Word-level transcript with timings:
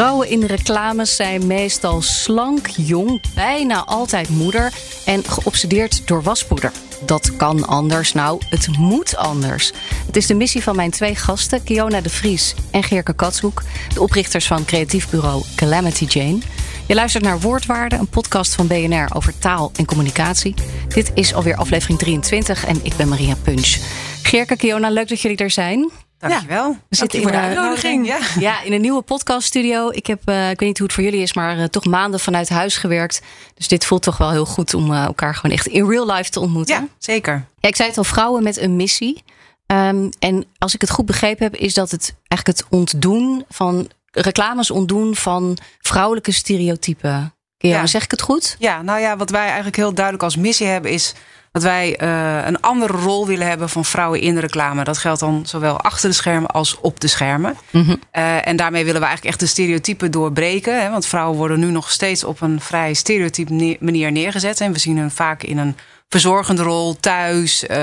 Vrouwen 0.00 0.28
in 0.28 0.44
reclames 0.44 1.16
zijn 1.16 1.46
meestal 1.46 2.02
slank, 2.02 2.66
jong, 2.66 3.20
bijna 3.34 3.84
altijd 3.84 4.28
moeder 4.28 4.72
en 5.04 5.24
geobsedeerd 5.24 6.06
door 6.06 6.22
waspoeder. 6.22 6.72
Dat 7.06 7.36
kan 7.36 7.66
anders, 7.66 8.12
nou, 8.12 8.40
het 8.50 8.68
moet 8.78 9.16
anders. 9.16 9.72
Het 10.06 10.16
is 10.16 10.26
de 10.26 10.34
missie 10.34 10.62
van 10.62 10.76
mijn 10.76 10.90
twee 10.90 11.14
gasten, 11.14 11.62
Kiona 11.62 12.00
de 12.00 12.10
Vries 12.10 12.54
en 12.70 12.82
Geerke 12.82 13.14
Katshoek, 13.14 13.62
de 13.94 14.02
oprichters 14.02 14.46
van 14.46 14.64
creatief 14.64 15.10
bureau 15.10 15.44
Calamity 15.54 16.04
Jane. 16.04 16.38
Je 16.86 16.94
luistert 16.94 17.24
naar 17.24 17.40
Woordwaarde, 17.40 17.96
een 17.96 18.08
podcast 18.08 18.54
van 18.54 18.66
BNR 18.66 19.08
over 19.14 19.38
taal 19.38 19.72
en 19.76 19.84
communicatie. 19.84 20.54
Dit 20.88 21.10
is 21.14 21.34
alweer 21.34 21.56
aflevering 21.56 21.98
23 21.98 22.66
en 22.66 22.80
ik 22.82 22.96
ben 22.96 23.08
Maria 23.08 23.34
Punch. 23.42 23.76
Geerke, 24.22 24.56
Kiona, 24.56 24.90
leuk 24.90 25.08
dat 25.08 25.20
jullie 25.20 25.36
er 25.36 25.50
zijn. 25.50 25.90
Dankjewel. 26.28 26.70
Ja, 26.70 26.78
we 26.88 26.96
zitten 26.96 27.20
in 27.20 27.28
een 27.28 27.34
uitnodiging. 27.34 28.06
Ja. 28.06 28.18
ja, 28.38 28.62
in 28.62 28.72
een 28.72 28.80
nieuwe 28.80 29.02
podcaststudio. 29.02 29.90
Ik 29.90 30.06
heb, 30.06 30.28
uh, 30.28 30.50
ik 30.50 30.58
weet 30.58 30.68
niet 30.68 30.78
hoe 30.78 30.86
het 30.86 30.96
voor 30.96 31.04
jullie 31.04 31.22
is, 31.22 31.34
maar 31.34 31.58
uh, 31.58 31.64
toch 31.64 31.84
maanden 31.84 32.20
vanuit 32.20 32.48
huis 32.48 32.76
gewerkt. 32.76 33.22
Dus 33.54 33.68
dit 33.68 33.86
voelt 33.86 34.02
toch 34.02 34.16
wel 34.16 34.30
heel 34.30 34.46
goed 34.46 34.74
om 34.74 34.92
uh, 34.92 35.04
elkaar 35.04 35.34
gewoon 35.34 35.56
echt 35.56 35.66
in 35.66 35.88
real 35.88 36.12
life 36.12 36.30
te 36.30 36.40
ontmoeten. 36.40 36.74
Ja, 36.74 36.88
zeker. 36.98 37.46
Ja, 37.58 37.68
ik 37.68 37.76
zei 37.76 37.88
het 37.88 37.98
al, 37.98 38.04
vrouwen 38.04 38.42
met 38.42 38.58
een 38.58 38.76
missie. 38.76 39.22
Um, 39.66 40.10
en 40.18 40.44
als 40.58 40.74
ik 40.74 40.80
het 40.80 40.90
goed 40.90 41.06
begrepen 41.06 41.44
heb, 41.44 41.56
is 41.56 41.74
dat 41.74 41.90
het 41.90 42.14
eigenlijk 42.28 42.60
het 42.60 42.70
ontdoen 42.70 43.44
van 43.48 43.90
reclames 44.10 44.70
ontdoen 44.70 45.16
van 45.16 45.58
vrouwelijke 45.80 46.32
stereotypen. 46.32 47.34
Ja, 47.56 47.86
zeg 47.86 48.04
ik 48.04 48.10
het 48.10 48.22
goed? 48.22 48.56
Ja, 48.58 48.82
nou 48.82 49.00
ja, 49.00 49.16
wat 49.16 49.30
wij 49.30 49.44
eigenlijk 49.44 49.76
heel 49.76 49.94
duidelijk 49.94 50.24
als 50.24 50.36
missie 50.36 50.66
hebben 50.66 50.90
is 50.90 51.14
dat 51.52 51.62
wij 51.62 52.00
uh, 52.02 52.46
een 52.46 52.60
andere 52.60 52.92
rol 52.92 53.26
willen 53.26 53.46
hebben 53.46 53.68
van 53.68 53.84
vrouwen 53.84 54.20
in 54.20 54.34
de 54.34 54.40
reclame. 54.40 54.84
Dat 54.84 54.98
geldt 54.98 55.20
dan 55.20 55.42
zowel 55.46 55.80
achter 55.80 56.08
de 56.08 56.14
schermen 56.14 56.50
als 56.50 56.80
op 56.80 57.00
de 57.00 57.08
schermen. 57.08 57.56
Mm 57.70 57.82
-hmm. 57.82 58.00
uh, 58.12 58.46
en 58.46 58.56
daarmee 58.56 58.84
willen 58.84 59.00
we 59.00 59.06
eigenlijk 59.06 59.36
echt 59.36 59.46
de 59.46 59.54
stereotypen 59.54 60.10
doorbreken. 60.10 60.82
Hè, 60.82 60.90
want 60.90 61.06
vrouwen 61.06 61.36
worden 61.38 61.60
nu 61.60 61.70
nog 61.70 61.90
steeds 61.90 62.24
op 62.24 62.40
een 62.40 62.60
vrij 62.60 62.94
stereotype 62.94 63.52
ne 63.52 63.76
manier 63.80 64.12
neergezet. 64.12 64.60
En 64.60 64.72
we 64.72 64.78
zien 64.78 64.98
hen 64.98 65.10
vaak 65.10 65.42
in 65.42 65.58
een 65.58 65.76
verzorgende 66.08 66.62
rol 66.62 66.96
thuis. 67.00 67.64
Uh, 67.64 67.76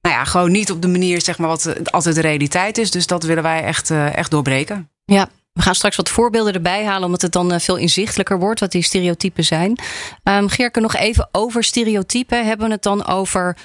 nou 0.00 0.16
ja, 0.16 0.24
gewoon 0.24 0.50
niet 0.50 0.70
op 0.70 0.82
de 0.82 0.88
manier 0.88 1.22
zeg 1.22 1.38
maar, 1.38 1.48
wat 1.48 1.92
altijd 1.92 2.14
de 2.14 2.20
realiteit 2.20 2.78
is. 2.78 2.90
Dus 2.90 3.06
dat 3.06 3.22
willen 3.22 3.42
wij 3.42 3.62
echt, 3.62 3.90
echt 3.90 4.30
doorbreken. 4.30 4.90
Ja, 5.04 5.28
we 5.58 5.64
gaan 5.64 5.74
straks 5.74 5.96
wat 5.96 6.08
voorbeelden 6.08 6.54
erbij 6.54 6.84
halen, 6.84 7.04
omdat 7.04 7.22
het 7.22 7.32
dan 7.32 7.60
veel 7.60 7.76
inzichtelijker 7.76 8.38
wordt 8.38 8.60
wat 8.60 8.72
die 8.72 8.82
stereotypen 8.82 9.44
zijn. 9.44 9.78
Um, 10.22 10.48
Geerke, 10.48 10.80
nog 10.80 10.96
even 10.96 11.28
over 11.32 11.64
stereotypen. 11.64 12.46
Hebben 12.46 12.66
we 12.66 12.72
het 12.72 12.82
dan 12.82 13.06
over, 13.06 13.56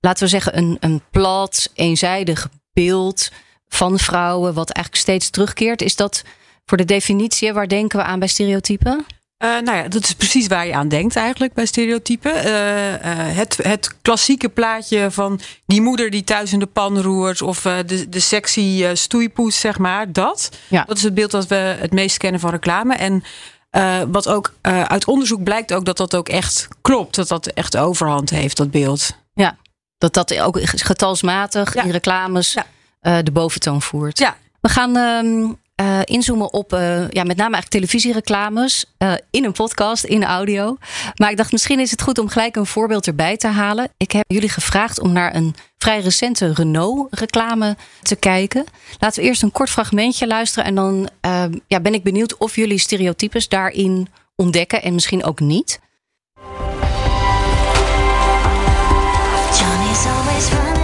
laten 0.00 0.22
we 0.22 0.28
zeggen, 0.28 0.58
een, 0.58 0.76
een 0.80 1.02
plat, 1.10 1.70
eenzijdig 1.74 2.48
beeld 2.72 3.30
van 3.68 3.98
vrouwen, 3.98 4.54
wat 4.54 4.70
eigenlijk 4.70 5.04
steeds 5.04 5.30
terugkeert? 5.30 5.82
Is 5.82 5.96
dat 5.96 6.22
voor 6.66 6.76
de 6.76 6.84
definitie, 6.84 7.52
waar 7.52 7.68
denken 7.68 7.98
we 7.98 8.04
aan 8.04 8.18
bij 8.18 8.28
stereotypen? 8.28 9.06
Uh, 9.44 9.60
nou 9.60 9.76
ja, 9.76 9.88
dat 9.88 10.02
is 10.02 10.14
precies 10.14 10.46
waar 10.46 10.66
je 10.66 10.74
aan 10.74 10.88
denkt 10.88 11.16
eigenlijk 11.16 11.54
bij 11.54 11.66
stereotypen. 11.66 12.46
Uh, 12.46 12.92
uh, 12.92 12.98
het, 13.36 13.58
het 13.62 13.96
klassieke 14.02 14.48
plaatje 14.48 15.10
van 15.10 15.40
die 15.66 15.80
moeder 15.80 16.10
die 16.10 16.24
thuis 16.24 16.52
in 16.52 16.58
de 16.58 16.66
pan 16.66 17.00
roert... 17.00 17.42
of 17.42 17.60
de, 17.60 18.08
de 18.08 18.20
sexy 18.20 18.84
stoeipoes, 18.92 19.60
zeg 19.60 19.78
maar, 19.78 20.12
dat. 20.12 20.50
Ja. 20.68 20.84
Dat 20.84 20.96
is 20.96 21.02
het 21.02 21.14
beeld 21.14 21.30
dat 21.30 21.46
we 21.46 21.54
het 21.54 21.92
meest 21.92 22.16
kennen 22.16 22.40
van 22.40 22.50
reclame. 22.50 22.94
En 22.94 23.22
wat 24.10 24.28
ook 24.28 24.54
uit 24.62 25.06
onderzoek 25.06 25.42
blijkt 25.42 25.72
ook 25.72 25.84
dat 25.84 25.96
dat 25.96 26.14
ook 26.14 26.28
echt 26.28 26.68
klopt. 26.80 27.14
Dat 27.14 27.28
dat 27.28 27.46
echt 27.46 27.76
overhand 27.76 28.30
heeft, 28.30 28.56
dat 28.56 28.70
beeld. 28.70 29.10
Ja, 29.34 29.56
dat 29.98 30.14
dat 30.14 30.38
ook 30.38 30.58
getalsmatig 30.62 31.74
ja. 31.74 31.82
in 31.82 31.90
reclames 31.90 32.56
ja. 33.00 33.22
de 33.22 33.32
boventoon 33.32 33.82
voert. 33.82 34.18
Ja. 34.18 34.36
We 34.60 34.68
gaan... 34.68 35.58
Uh, 35.80 36.00
inzoomen 36.04 36.52
op 36.52 36.72
uh, 36.72 37.10
ja, 37.10 37.24
met 37.24 37.36
name 37.36 37.54
eigenlijk 37.54 37.68
televisiereclames 37.68 38.84
uh, 38.98 39.12
in 39.30 39.44
een 39.44 39.52
podcast, 39.52 40.04
in 40.04 40.24
audio. 40.24 40.76
Maar 41.14 41.30
ik 41.30 41.36
dacht 41.36 41.52
misschien 41.52 41.80
is 41.80 41.90
het 41.90 42.02
goed 42.02 42.18
om 42.18 42.28
gelijk 42.28 42.56
een 42.56 42.66
voorbeeld 42.66 43.06
erbij 43.06 43.36
te 43.36 43.46
halen. 43.46 43.88
Ik 43.96 44.12
heb 44.12 44.24
jullie 44.26 44.48
gevraagd 44.48 45.00
om 45.00 45.12
naar 45.12 45.34
een 45.34 45.54
vrij 45.78 46.00
recente 46.00 46.52
Renault-reclame 46.54 47.76
te 48.02 48.16
kijken. 48.16 48.64
Laten 48.98 49.22
we 49.22 49.28
eerst 49.28 49.42
een 49.42 49.52
kort 49.52 49.70
fragmentje 49.70 50.26
luisteren 50.26 50.64
en 50.64 50.74
dan 50.74 51.08
ja, 51.66 51.80
ben 51.80 51.94
ik 51.94 52.02
benieuwd 52.02 52.36
of 52.36 52.56
jullie 52.56 52.78
stereotypes 52.78 53.48
daarin 53.48 54.08
ontdekken 54.36 54.82
en 54.82 54.94
misschien 54.94 55.24
ook 55.24 55.40
niet. 55.40 55.80
Johnny's 59.58 60.06
always. 60.06 60.77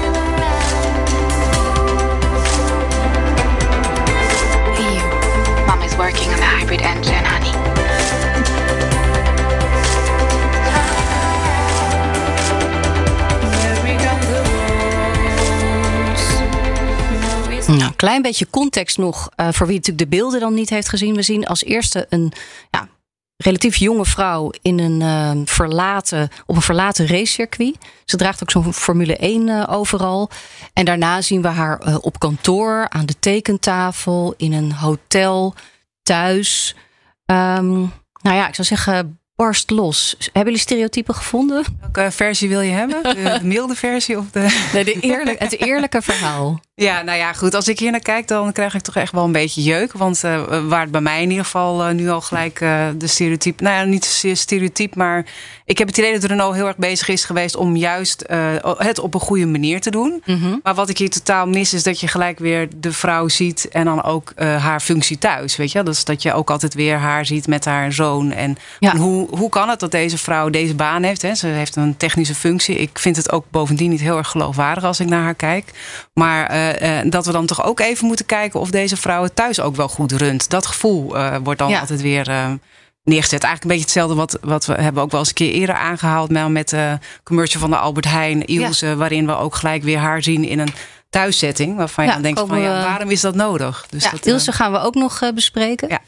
Engine, 6.80 7.28
honey. 7.28 7.64
Nou, 17.66 17.82
een 17.82 17.96
klein 17.96 18.22
beetje 18.22 18.50
context 18.50 18.98
nog 18.98 19.28
uh, 19.36 19.48
voor 19.50 19.66
wie 19.66 19.76
natuurlijk 19.76 20.10
de 20.10 20.16
beelden 20.16 20.40
dan 20.40 20.54
niet 20.54 20.70
heeft 20.70 20.88
gezien. 20.88 21.14
We 21.14 21.22
zien 21.22 21.46
als 21.46 21.64
eerste 21.64 22.06
een 22.08 22.32
ja, 22.70 22.88
relatief 23.36 23.76
jonge 23.76 24.04
vrouw 24.04 24.50
in 24.62 24.78
een 24.78 25.00
uh, 25.00 25.42
verlaten, 25.44 26.28
op 26.46 26.56
een 26.56 26.62
verlaten 26.62 27.06
racecircuit. 27.06 27.76
Ze 28.04 28.16
draagt 28.16 28.42
ook 28.42 28.50
zo'n 28.50 28.72
Formule 28.72 29.16
1 29.16 29.48
uh, 29.48 29.64
overal. 29.68 30.30
En 30.72 30.84
daarna 30.84 31.20
zien 31.20 31.42
we 31.42 31.48
haar 31.48 31.86
uh, 31.86 31.96
op 32.00 32.18
kantoor, 32.18 32.86
aan 32.88 33.06
de 33.06 33.18
tekentafel, 33.18 34.34
in 34.36 34.52
een 34.52 34.72
hotel, 34.72 35.54
thuis. 36.04 36.74
Um, 37.26 37.92
nou 38.22 38.36
ja, 38.36 38.48
ik 38.48 38.54
zou 38.54 38.66
zeggen, 38.66 39.18
barst 39.36 39.70
los. 39.70 40.14
Hebben 40.18 40.44
jullie 40.44 40.58
stereotypen 40.58 41.14
gevonden? 41.14 41.64
Welke 41.80 42.10
versie 42.10 42.48
wil 42.48 42.60
je 42.60 42.72
hebben? 42.72 43.02
De 43.02 43.38
milde 43.42 43.74
versie 43.74 44.18
of 44.18 44.30
de. 44.30 44.68
Nee, 44.72 44.84
de 44.84 45.00
eerlijk, 45.00 45.38
het 45.38 45.60
eerlijke 45.60 46.02
verhaal. 46.02 46.60
Ja, 46.76 47.02
nou 47.02 47.18
ja, 47.18 47.32
goed. 47.32 47.54
Als 47.54 47.68
ik 47.68 47.78
hier 47.78 47.90
naar 47.90 48.00
kijk, 48.00 48.28
dan 48.28 48.52
krijg 48.52 48.74
ik 48.74 48.80
toch 48.80 48.96
echt 48.96 49.12
wel 49.12 49.24
een 49.24 49.32
beetje 49.32 49.62
jeuk. 49.62 49.92
Want 49.92 50.22
uh, 50.24 50.42
waar 50.68 50.80
het 50.80 50.90
bij 50.90 51.00
mij 51.00 51.22
in 51.22 51.28
ieder 51.28 51.44
geval 51.44 51.88
uh, 51.88 51.94
nu 51.94 52.08
al 52.10 52.20
gelijk 52.20 52.60
uh, 52.60 52.86
de 52.96 53.06
stereotype. 53.06 53.62
Nou 53.62 53.76
ja, 53.76 53.84
niet 53.84 54.04
zozeer 54.04 54.36
stereotype, 54.36 54.98
maar 54.98 55.26
ik 55.64 55.78
heb 55.78 55.88
het 55.88 55.98
idee 55.98 56.12
dat 56.12 56.24
Renault 56.24 56.54
heel 56.54 56.66
erg 56.66 56.76
bezig 56.76 57.08
is 57.08 57.24
geweest 57.24 57.56
om 57.56 57.76
juist 57.76 58.24
het 58.78 58.98
op 58.98 59.14
een 59.14 59.20
goede 59.20 59.46
manier 59.46 59.80
te 59.80 59.90
doen. 59.90 60.22
Mm 60.24 60.40
-hmm. 60.40 60.60
Maar 60.62 60.74
wat 60.74 60.88
ik 60.88 60.98
hier 60.98 61.10
totaal 61.10 61.46
mis, 61.46 61.72
is 61.74 61.82
dat 61.82 62.00
je 62.00 62.08
gelijk 62.08 62.38
weer 62.38 62.68
de 62.76 62.92
vrouw 62.92 63.28
ziet 63.28 63.68
en 63.68 63.84
dan 63.84 64.02
ook 64.02 64.32
haar 64.36 64.80
functie 64.80 65.18
thuis. 65.18 65.56
Weet 65.56 65.72
je, 65.72 65.82
dus 65.82 66.04
dat 66.04 66.22
je 66.22 66.32
ook 66.32 66.50
altijd 66.50 66.74
weer 66.74 66.96
haar 66.96 67.26
ziet 67.26 67.46
met 67.46 67.64
haar 67.64 67.92
zoon. 67.92 68.32
En, 68.32 68.56
ja. 68.78 68.96
hoe, 68.96 69.28
hoe 69.36 69.48
kan 69.48 69.68
het 69.68 69.80
dat 69.80 69.90
deze 69.90 70.18
vrouw 70.18 70.50
deze 70.50 70.74
baan 70.74 71.02
heeft? 71.02 71.22
Hè? 71.22 71.34
Ze 71.34 71.46
heeft 71.46 71.76
een 71.76 71.96
technische 71.96 72.34
functie. 72.34 72.76
Ik 72.76 72.98
vind 72.98 73.16
het 73.16 73.32
ook 73.32 73.44
bovendien 73.50 73.90
niet 73.90 74.00
heel 74.00 74.16
erg 74.16 74.28
geloofwaardig 74.28 74.84
als 74.84 75.00
ik 75.00 75.08
naar 75.08 75.22
haar 75.22 75.34
kijk. 75.34 75.70
Maar 76.14 76.63
dat 77.10 77.26
we 77.26 77.32
dan 77.32 77.46
toch 77.46 77.64
ook 77.64 77.80
even 77.80 78.06
moeten 78.06 78.26
kijken 78.26 78.60
of 78.60 78.70
deze 78.70 78.96
vrouw 78.96 79.22
het 79.22 79.36
thuis 79.36 79.60
ook 79.60 79.76
wel 79.76 79.88
goed 79.88 80.12
runt. 80.12 80.50
Dat 80.50 80.66
gevoel 80.66 81.16
uh, 81.16 81.36
wordt 81.42 81.58
dan 81.58 81.70
ja. 81.70 81.80
altijd 81.80 82.02
weer 82.02 82.26
neergezet. 83.04 83.42
Eigenlijk 83.42 83.62
een 83.62 83.68
beetje 83.68 83.84
hetzelfde 83.84 84.14
wat, 84.14 84.38
wat 84.42 84.66
we 84.66 84.82
hebben 84.82 85.02
ook 85.02 85.10
wel 85.10 85.20
eens 85.20 85.28
een 85.28 85.34
keer 85.34 85.52
eerder 85.52 85.74
aangehaald. 85.74 86.30
Met 86.30 86.68
de 86.68 86.98
commercial 87.24 87.60
van 87.60 87.70
de 87.70 87.76
Albert 87.76 88.08
Heijn, 88.08 88.44
Ilse. 88.44 88.86
Ja. 88.86 88.94
Waarin 88.94 89.26
we 89.26 89.36
ook 89.36 89.54
gelijk 89.54 89.82
weer 89.82 89.98
haar 89.98 90.22
zien 90.22 90.44
in 90.44 90.58
een 90.58 90.74
thuiszetting. 91.14 91.76
Waarvan 91.76 92.04
je 92.04 92.10
ja, 92.10 92.16
dan 92.16 92.22
denkt 92.22 92.48
van 92.48 92.60
ja, 92.60 92.82
waarom 92.82 93.10
is 93.10 93.20
dat 93.20 93.34
nodig? 93.34 93.86
Dus 93.90 94.04
ja, 94.04 94.10
dat, 94.10 94.26
Ilse 94.26 94.52
gaan 94.52 94.72
we 94.72 94.78
ook 94.78 94.94
nog 94.94 95.32
bespreken. 95.34 95.88
Ja. 95.88 96.00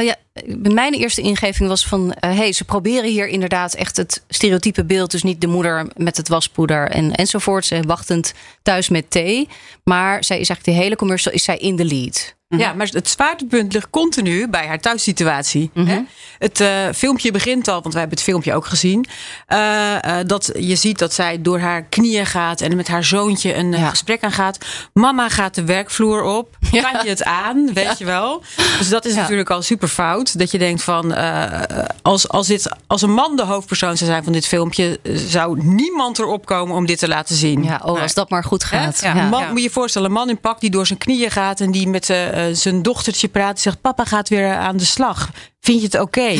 Uh, 0.00 0.06
ja, 0.06 0.14
mijn 0.56 0.94
eerste 0.94 1.20
ingeving 1.20 1.68
was 1.68 1.86
van... 1.86 2.06
Uh, 2.06 2.36
hey, 2.36 2.52
ze 2.52 2.64
proberen 2.64 3.10
hier 3.10 3.28
inderdaad 3.28 3.74
echt 3.74 3.96
het 3.96 4.24
stereotype 4.28 4.84
beeld... 4.84 5.10
dus 5.10 5.22
niet 5.22 5.40
de 5.40 5.46
moeder 5.46 5.86
met 5.96 6.16
het 6.16 6.28
waspoeder 6.28 6.90
en, 6.90 7.12
enzovoort. 7.12 7.66
Ze 7.66 7.82
wachtend 7.86 8.32
thuis 8.62 8.88
met 8.88 9.10
thee. 9.10 9.48
Maar 9.84 10.24
zij 10.24 10.38
is 10.38 10.48
eigenlijk 10.48 10.64
de 10.64 10.84
hele 10.84 10.96
commercial 10.96 11.34
is 11.34 11.44
zij 11.44 11.56
in 11.56 11.76
de 11.76 11.84
lead. 11.84 12.36
-hmm. 12.48 12.66
Ja, 12.66 12.72
maar 12.72 12.88
het 12.92 13.08
zwaartepunt 13.08 13.72
ligt 13.72 13.90
continu 13.90 14.48
bij 14.48 14.66
haar 14.66 14.80
thuissituatie. 14.80 15.70
Mm 15.74 15.86
-hmm. 15.86 15.94
hè? 15.94 16.00
Het 16.38 16.60
uh, 16.60 16.68
filmpje 16.94 17.30
begint 17.30 17.68
al, 17.68 17.80
want 17.80 17.92
wij 17.92 18.00
hebben 18.00 18.18
het 18.18 18.26
filmpje 18.26 18.54
ook 18.54 18.66
gezien. 18.66 19.06
Uh, 19.48 19.58
uh, 20.06 20.16
dat 20.26 20.50
je 20.58 20.76
ziet 20.76 20.98
dat 20.98 21.12
zij 21.12 21.42
door 21.42 21.58
haar 21.58 21.82
knieën 21.82 22.26
gaat 22.26 22.60
en 22.60 22.76
met 22.76 22.88
haar 22.88 23.04
zoontje 23.04 23.54
een 23.54 23.72
ja. 23.72 23.88
gesprek 23.88 24.22
aangaat. 24.22 24.58
Mama 24.92 25.28
gaat 25.28 25.54
de 25.54 25.64
werkvloer 25.64 26.22
op. 26.22 26.56
kan 26.70 27.02
je 27.02 27.08
het 27.08 27.24
aan, 27.24 27.72
weet 27.72 27.98
je 27.98 28.04
wel. 28.04 28.42
Dus 28.78 28.88
dat 28.88 29.04
is 29.04 29.14
natuurlijk 29.14 29.50
al 29.50 29.62
super 29.62 29.88
fout. 29.88 30.38
Dat 30.38 30.50
je 30.50 30.58
denkt 30.58 30.82
van, 30.82 31.14
eh, 31.14 31.60
als, 32.02 32.28
als, 32.28 32.46
dit, 32.46 32.70
als 32.86 33.02
een 33.02 33.12
man 33.12 33.36
de 33.36 33.44
hoofdpersoon 33.44 33.96
zou 33.96 34.10
zijn 34.10 34.24
van 34.24 34.32
dit 34.32 34.46
filmpje, 34.46 34.98
eh, 35.02 35.16
zou 35.16 35.62
niemand 35.62 36.18
erop 36.18 36.46
komen 36.46 36.76
om 36.76 36.86
dit 36.86 36.98
te 36.98 37.08
laten 37.08 37.36
zien. 37.36 37.62
Ja, 37.62 37.80
oh, 37.84 38.00
als 38.02 38.14
dat 38.14 38.30
maar 38.30 38.44
goed 38.44 38.64
gaat. 38.64 39.02
Een 39.02 39.28
man. 39.28 39.48
Moet 39.48 39.56
je 39.56 39.62
je 39.62 39.70
voorstellen, 39.70 40.08
een 40.08 40.14
man 40.14 40.28
in 40.28 40.40
pak 40.40 40.60
die 40.60 40.70
door 40.70 40.86
zijn 40.86 40.98
knieën 40.98 41.30
gaat 41.30 41.60
en 41.60 41.70
die 41.70 41.88
met 41.88 42.10
eh, 42.10 42.37
eh, 42.37 42.37
zijn 42.52 42.82
dochtertje 42.82 43.28
praat 43.28 43.54
en 43.54 43.60
zegt: 43.62 43.80
Papa 43.80 44.04
gaat 44.04 44.28
weer 44.28 44.54
aan 44.56 44.76
de 44.76 44.84
slag. 44.84 45.30
Vind 45.60 45.78
je 45.80 45.84
het 45.84 46.00
oké? 46.00 46.34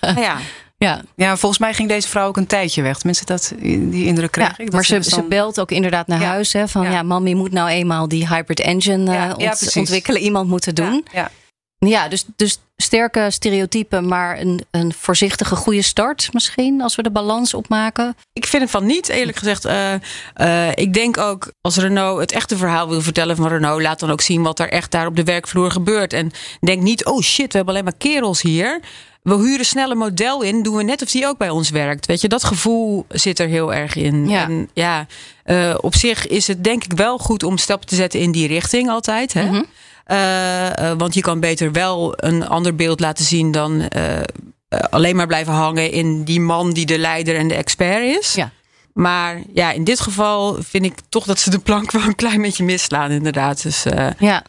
Nou 0.00 0.20
ja. 0.20 0.36
Ja. 0.76 1.00
Ja, 1.16 1.36
volgens 1.36 1.60
mij 1.60 1.74
ging 1.74 1.88
deze 1.88 2.08
vrouw 2.08 2.26
ook 2.28 2.36
een 2.36 2.46
tijdje 2.46 2.82
weg. 2.82 2.96
Tenminste, 2.96 3.24
dat, 3.24 3.52
die 3.60 4.04
indruk 4.04 4.30
kreeg 4.30 4.46
Ja, 4.46 4.52
ik. 4.52 4.64
Dat 4.64 4.72
maar 4.74 4.84
ze, 5.02 5.22
belt 5.28 5.60
ook 5.60 5.70
inderdaad 5.70 6.06
naar 6.06 6.20
Ja. 6.20 6.26
huis. 6.26 6.52
Hè, 6.52 6.68
van 6.68 6.82
ja, 6.84 6.90
Ja. 6.90 7.02
mam, 7.02 7.26
je 7.26 7.36
moet 7.36 7.52
nou 7.52 7.68
eenmaal 7.68 8.08
die 8.08 8.28
hybrid 8.28 8.60
engine 8.60 9.10
eh, 9.10 9.16
Ja, 9.16 9.24
ja, 9.24 9.30
ont- 9.30 9.36
precies. 9.58 9.76
ontwikkelen. 9.76 10.20
Iemand 10.20 10.48
moet 10.48 10.64
het 10.64 10.76
doen. 10.76 11.06
Ja, 11.12 11.30
Ja, 11.88 12.08
dus, 12.08 12.24
dus 12.36 12.58
sterke 12.76 13.30
stereotypen, 13.30 14.08
maar 14.08 14.40
een, 14.40 14.64
een 14.70 14.92
voorzichtige 14.92 15.56
goede 15.56 15.82
start 15.82 16.28
misschien. 16.32 16.82
Als 16.82 16.96
we 16.96 17.02
de 17.02 17.10
balans 17.10 17.54
opmaken. 17.54 18.16
Ik 18.32 18.46
vind 18.46 18.62
het 18.62 18.70
van 18.70 18.86
niet, 18.86 19.08
eerlijk 19.08 19.38
gezegd. 19.38 19.64
Eh, 19.64 19.94
eh, 20.34 20.72
ik 20.74 20.94
denk 20.94 21.18
ook, 21.18 21.52
als 21.60 21.76
Renault 21.76 22.20
het 22.20 22.32
echte 22.32 22.56
verhaal 22.56 22.88
wil 22.88 23.00
vertellen 23.00 23.36
van 23.36 23.48
Renault, 23.48 23.82
laat 23.82 24.00
dan 24.00 24.10
ook 24.10 24.20
zien 24.20 24.42
wat 24.42 24.58
er 24.58 24.68
echt 24.68 24.90
daar 24.90 25.06
op 25.06 25.16
de 25.16 25.24
werkvloer 25.24 25.70
gebeurt. 25.70 26.12
En 26.12 26.30
denk 26.60 26.82
niet, 26.82 27.04
oh 27.04 27.20
shit, 27.20 27.52
we 27.52 27.56
hebben 27.56 27.74
alleen 27.74 27.84
maar 27.84 27.98
kerels 27.98 28.42
hier. 28.42 28.80
We 29.22 29.36
huren 29.36 29.66
snel 29.66 29.90
een 29.90 29.98
model 29.98 30.42
in, 30.42 30.62
doen 30.62 30.76
we 30.76 30.82
net 30.82 31.02
of 31.02 31.10
die 31.10 31.26
ook 31.26 31.38
bij 31.38 31.50
ons 31.50 31.70
werkt. 31.70 32.06
Weet 32.06 32.20
je, 32.20 32.28
dat 32.28 32.44
gevoel 32.44 33.04
zit 33.08 33.38
er 33.38 33.48
heel 33.48 33.74
erg 33.74 33.96
in. 33.96 34.28
Ja. 34.28 34.44
En 34.44 34.70
ja, 34.72 35.06
eh, 35.44 35.74
op 35.80 35.94
zich 35.94 36.26
is 36.26 36.46
het 36.46 36.64
denk 36.64 36.84
ik 36.84 36.92
wel 36.92 37.18
goed 37.18 37.42
om 37.42 37.58
stappen 37.58 37.88
te 37.88 37.94
zetten 37.94 38.20
in 38.20 38.32
die 38.32 38.46
richting 38.46 38.88
altijd. 38.88 39.32
Hè? 39.32 39.44
Mhm. 39.44 39.62
Want 40.98 41.14
je 41.14 41.20
kan 41.20 41.40
beter 41.40 41.72
wel 41.72 42.12
een 42.16 42.46
ander 42.48 42.74
beeld 42.74 43.00
laten 43.00 43.24
zien 43.24 43.50
dan 43.50 43.80
eh, 43.80 44.18
eh, 44.18 44.24
alleen 44.90 45.16
maar 45.16 45.26
blijven 45.26 45.52
hangen 45.52 45.90
in 45.90 46.24
die 46.24 46.40
man 46.40 46.72
die 46.72 46.86
de 46.86 46.98
leider 46.98 47.36
en 47.36 47.48
de 47.48 47.54
expert 47.54 48.02
is. 48.18 48.34
Ja. 48.34 48.50
Maar 48.92 49.40
ja, 49.54 49.70
in 49.72 49.84
dit 49.84 50.00
geval 50.00 50.56
vind 50.62 50.84
ik 50.84 50.94
toch 51.08 51.24
dat 51.24 51.38
ze 51.38 51.50
de 51.50 51.58
plank 51.58 51.90
wel 51.90 52.02
een 52.02 52.14
klein 52.14 52.42
beetje 52.42 52.64
misslaan, 52.64 53.10
inderdaad. 53.10 53.62
Dus 53.62 53.84
eh, 53.84 54.06
Ja, 54.18 54.44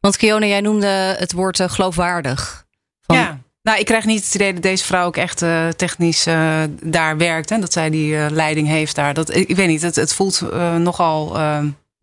want 0.00 0.16
Kione, 0.16 0.48
jij 0.48 0.60
noemde 0.60 0.86
het 1.18 1.32
woord 1.32 1.60
eh, 1.60 1.68
geloofwaardig. 1.68 2.64
Van- 3.06 3.16
ja. 3.16 3.38
Nou, 3.62 3.78
ik 3.78 3.84
krijg 3.84 4.04
niet 4.04 4.24
het 4.24 4.34
idee 4.34 4.52
dat 4.52 4.62
deze 4.62 4.84
vrouw 4.84 5.06
ook 5.06 5.16
echt 5.16 5.42
eh, 5.42 5.68
technisch 5.68 6.26
eh, 6.26 6.62
daar 6.82 7.16
werkt. 7.16 7.50
En 7.50 7.60
dat 7.60 7.72
zij 7.72 7.90
die 7.90 8.16
eh, 8.16 8.26
leiding 8.30 8.68
heeft 8.68 8.94
daar. 8.94 9.14
Dat, 9.14 9.34
ik, 9.34 9.48
ik 9.48 9.56
weet 9.56 9.68
niet, 9.68 9.82
het, 9.82 9.96
het 9.96 10.14
voelt 10.14 10.40
eh, 10.52 10.76
nogal 10.76 11.36
eh 11.38 11.58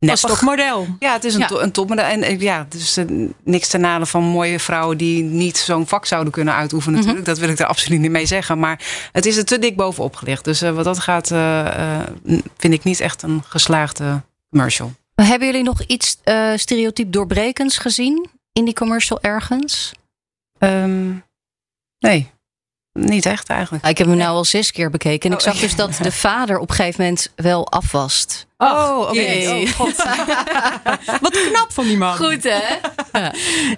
neppig. 0.05 0.29
toch 0.29 0.41
model. 0.41 0.87
Ja, 0.99 1.13
het 1.13 1.23
is 1.23 1.33
een, 1.33 1.39
Ja. 1.39 1.47
to- 1.47 1.59
een 1.59 1.71
topmodel. 1.71 2.05
En 2.05 2.21
eh, 2.23 2.39
ja, 2.39 2.65
dus 2.69 2.97
eh, 2.97 3.05
niks 3.43 3.67
ten 3.67 3.81
nadele 3.81 4.05
van 4.05 4.23
mooie 4.23 4.59
vrouwen 4.59 4.97
die 4.97 5.23
niet 5.23 5.57
zo'n 5.57 5.87
vak 5.87 6.05
zouden 6.05 6.31
kunnen 6.33 6.53
uitoefenen. 6.53 6.93
Mhm. 6.99 7.07
Natuurlijk. 7.07 7.35
Dat 7.35 7.45
wil 7.45 7.49
ik 7.53 7.59
er 7.59 7.65
absoluut 7.65 7.99
niet 7.99 8.11
mee 8.11 8.25
zeggen. 8.25 8.59
Maar 8.59 8.79
het 9.11 9.25
is 9.25 9.37
er 9.37 9.45
te 9.45 9.59
dik 9.59 9.75
bovenop 9.75 10.15
gelicht. 10.15 10.43
Dus 10.43 10.61
eh, 10.61 10.71
wat 10.71 10.85
dat 10.85 10.99
gaat, 10.99 11.27
vind 12.57 12.73
ik 12.73 12.83
niet 12.83 12.99
echt 12.99 13.21
een 13.21 13.43
geslaagde 13.47 14.21
commercial. 14.49 14.91
Hebben 15.15 15.47
jullie 15.47 15.63
nog 15.63 15.81
iets 15.83 16.17
stereotyp 16.55 17.11
doorbrekends 17.11 17.77
gezien 17.77 18.29
in 18.53 18.65
die 18.65 18.73
commercial 18.73 19.21
ergens? 19.21 19.91
Ehm, 20.57 21.11
nee, 21.99 22.31
niet 22.93 23.25
echt 23.25 23.49
eigenlijk. 23.49 23.85
Ik 23.87 23.97
heb 23.97 24.07
hem 24.07 24.17
nou 24.17 24.35
al 24.35 24.45
zes 24.45 24.71
keer 24.71 24.89
bekeken. 24.89 25.29
En 25.29 25.35
ik 25.37 25.45
Oh, 25.45 25.51
zag 25.51 25.61
dus 25.61 25.75
dat 25.75 25.97
de 26.01 26.11
vader 26.27 26.57
op 26.59 26.69
een 26.69 26.75
gegeven 26.75 27.01
moment 27.03 27.31
wel 27.35 27.71
afwast. 27.71 28.45
Oh, 28.57 28.99
oké. 28.99 29.11
jee. 29.11 29.65
Oh, 29.67 29.71
God. 29.71 29.95
Wat 31.21 31.41
knap 31.49 31.67
van 31.69 31.83
die 31.85 31.97
man. 31.97 32.15
Goed 32.15 32.43
hè? 32.43 32.59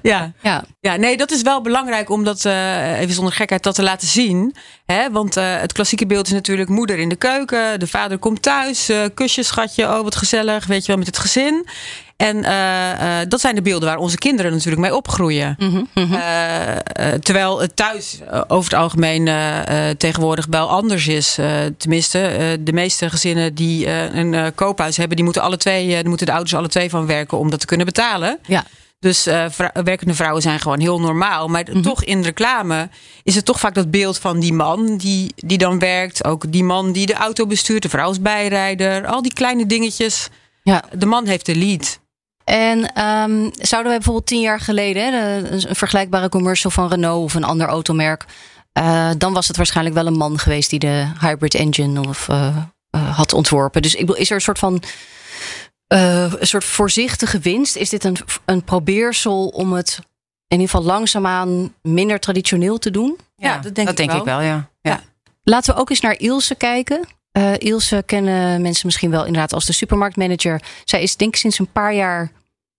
Ja. 0.01 0.31
Ja. 0.41 0.63
Ja, 0.79 0.95
nee, 0.95 1.17
dat 1.17 1.31
is 1.31 1.41
wel 1.41 1.61
belangrijk 1.61 2.09
om 2.09 2.23
dat, 2.23 2.45
eh, 2.45 2.99
even 2.99 3.13
zonder 3.13 3.33
gekheid, 3.33 3.63
dat 3.63 3.75
te 3.75 3.83
laten 3.83 4.07
zien. 4.07 4.55
Hè? 4.85 5.11
Want 5.11 5.37
eh, 5.37 5.57
het 5.57 5.73
klassieke 5.73 6.05
beeld 6.05 6.25
is 6.27 6.33
natuurlijk 6.33 6.69
moeder 6.69 6.97
in 6.99 7.09
de 7.09 7.15
keuken. 7.15 7.79
De 7.79 7.87
vader 7.87 8.17
komt 8.17 8.41
thuis. 8.41 8.89
eh 8.89 9.03
kusjes, 9.13 9.47
schatje. 9.47 9.83
Oh, 9.83 10.01
wat 10.03 10.15
gezellig. 10.15 10.65
Weet 10.65 10.81
je 10.81 10.87
wel, 10.87 10.97
met 10.97 11.07
het 11.07 11.17
gezin. 11.17 11.67
En 12.17 12.43
eh, 12.43 13.21
eh, 13.21 13.29
dat 13.29 13.41
zijn 13.41 13.55
de 13.55 13.61
beelden 13.61 13.89
waar 13.89 13.97
onze 13.97 14.17
kinderen 14.17 14.51
natuurlijk 14.51 14.81
mee 14.81 14.95
opgroeien. 14.95 15.55
Mhm, 15.59 15.83
mhm. 15.93 16.13
Eh, 16.13 17.13
terwijl 17.13 17.61
het 17.61 17.75
thuis 17.75 18.19
over 18.47 18.71
het 18.71 18.79
algemeen 18.79 19.29
tegenwoordig 19.97 20.45
wel 20.49 20.69
anders 20.69 21.07
is. 21.07 21.37
Tenminste, 21.77 22.57
de 22.59 22.73
meeste 22.73 23.09
gezinnen 23.09 23.55
die 23.55 23.87
een 23.89 24.53
koophuis 24.55 24.97
hebben, 24.97 25.15
die 25.15 25.25
moeten 25.25 25.41
alle 25.41 25.57
twee, 25.57 26.07
moeten 26.07 26.25
de 26.25 26.31
ouders 26.31 26.55
alle 26.55 26.67
twee 26.67 26.89
van 26.89 27.05
werken 27.05 27.37
om 27.37 27.49
dat 27.49 27.59
te 27.59 27.65
kunnen 27.65 27.85
betalen. 27.85 28.39
Ja. 28.45 28.63
Dus 28.99 29.23
werkende 29.83 30.13
vrouwen 30.13 30.41
zijn 30.41 30.59
gewoon 30.59 30.79
heel 30.79 30.99
normaal. 30.99 31.47
Maar 31.47 31.65
Mhm. 31.69 31.81
toch 31.81 32.03
in 32.03 32.21
reclame 32.21 32.89
is 33.23 33.35
het 33.35 33.45
toch 33.45 33.59
vaak 33.59 33.73
dat 33.73 33.91
beeld 33.91 34.17
van 34.17 34.39
die 34.39 34.53
man 34.53 34.97
die, 34.97 35.33
die 35.35 35.57
dan 35.57 35.79
werkt. 35.79 36.23
Ook 36.25 36.51
die 36.51 36.63
man 36.63 36.91
die 36.91 37.05
de 37.05 37.13
auto 37.13 37.45
bestuurt, 37.47 37.81
de 37.81 37.89
vrouw 37.89 38.11
is 38.11 38.21
bijrijder. 38.21 39.05
Al 39.05 39.21
die 39.21 39.33
kleine 39.33 39.65
dingetjes. 39.65 40.29
Ja. 40.63 40.83
De 40.97 41.05
man 41.05 41.25
heeft 41.27 41.45
de 41.45 41.55
lead. 41.55 41.99
En 42.45 42.93
ehm, 42.93 43.49
zouden 43.51 43.89
wij 43.89 43.97
bijvoorbeeld 43.97 44.25
tien 44.25 44.41
jaar 44.41 44.59
geleden, 44.59 45.03
hè, 45.03 45.37
een 45.51 45.75
vergelijkbare 45.75 46.29
commercial 46.29 46.71
van 46.71 46.87
Renault 46.87 47.23
of 47.23 47.33
een 47.33 47.43
ander 47.43 47.67
automerk, 47.67 48.25
eh, 48.71 49.09
dan 49.17 49.33
was 49.33 49.47
het 49.47 49.57
waarschijnlijk 49.57 49.95
wel 49.95 50.07
een 50.07 50.17
man 50.17 50.39
geweest 50.39 50.69
die 50.69 50.79
de 50.79 51.07
hybrid 51.19 51.53
engine 51.53 52.07
of, 52.07 52.29
eh, 52.29 52.57
eh, 52.89 53.15
had 53.17 53.33
ontworpen. 53.33 53.81
Dus 53.81 53.93
ik 53.93 53.99
bedoel, 53.99 54.21
is 54.21 54.29
er 54.29 54.35
een 54.35 54.41
soort 54.41 54.59
van 54.59 54.83
eh, 55.87 56.33
een 56.39 56.47
soort 56.47 56.63
voorzichtige 56.63 57.39
winst? 57.39 57.75
Is 57.75 57.89
dit 57.89 58.03
een, 58.03 58.17
een 58.45 58.63
probeersel 58.63 59.47
om 59.47 59.73
het 59.73 59.99
in 60.47 60.59
ieder 60.59 60.69
geval 60.69 60.85
langzaamaan 60.85 61.73
minder 61.81 62.19
traditioneel 62.19 62.77
te 62.77 62.91
doen? 62.91 63.17
Ja, 63.35 63.57
dat 63.57 63.75
denk 63.75 63.89
ik 63.89 63.97
denk 63.97 64.11
wel. 64.11 64.19
ik 64.19 64.25
wel, 64.25 64.41
ja. 64.41 64.69
ja. 64.81 65.01
Laten 65.43 65.73
we 65.73 65.79
ook 65.79 65.89
eens 65.89 65.99
naar 65.99 66.19
Ilse 66.19 66.55
kijken. 66.55 67.07
Eh, 67.35 67.53
Ilse 67.57 68.03
kennen 68.05 68.61
mensen 68.61 68.85
misschien 68.85 69.11
wel 69.11 69.25
inderdaad 69.25 69.53
als 69.53 69.65
de 69.65 69.73
supermarktmanager. 69.73 70.61
Zij 70.85 71.01
is 71.01 71.15
denk 71.15 71.33
ik 71.33 71.39
sinds 71.39 71.59
een 71.59 71.71
paar 71.71 71.93
jaar, 71.93 72.31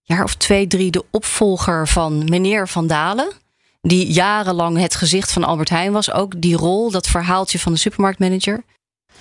jaar 0.03 0.25
of 0.25 0.35
twee, 0.35 0.67
drie, 0.67 0.91
de 0.91 1.05
opvolger 1.11 1.89
van 1.89 2.25
meneer 2.25 2.69
Van 2.69 2.87
Dalen. 2.87 3.33
Die 3.81 4.13
jarenlang 4.13 4.79
het 4.79 4.95
gezicht 4.95 5.33
van 5.33 5.45
Albert 5.45 5.69
Heijn 5.69 5.93
was. 5.93 6.13
Ook 6.13 6.41
die 6.41 6.57
rol, 6.57 6.91
dat 6.91 7.07
verhaaltje 7.07 7.59
van 7.59 7.73
de 7.73 7.79
supermarktmanager. 7.79 8.63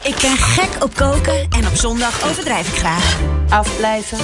Ik 0.01 0.15
ben 0.21 0.37
gek 0.37 0.83
op 0.83 0.95
koken 0.95 1.47
en 1.49 1.67
op 1.67 1.75
zondag 1.75 2.29
overdrijf 2.29 2.67
ik 2.67 2.79
graag. 2.79 3.19
Afblijven. 3.49 4.17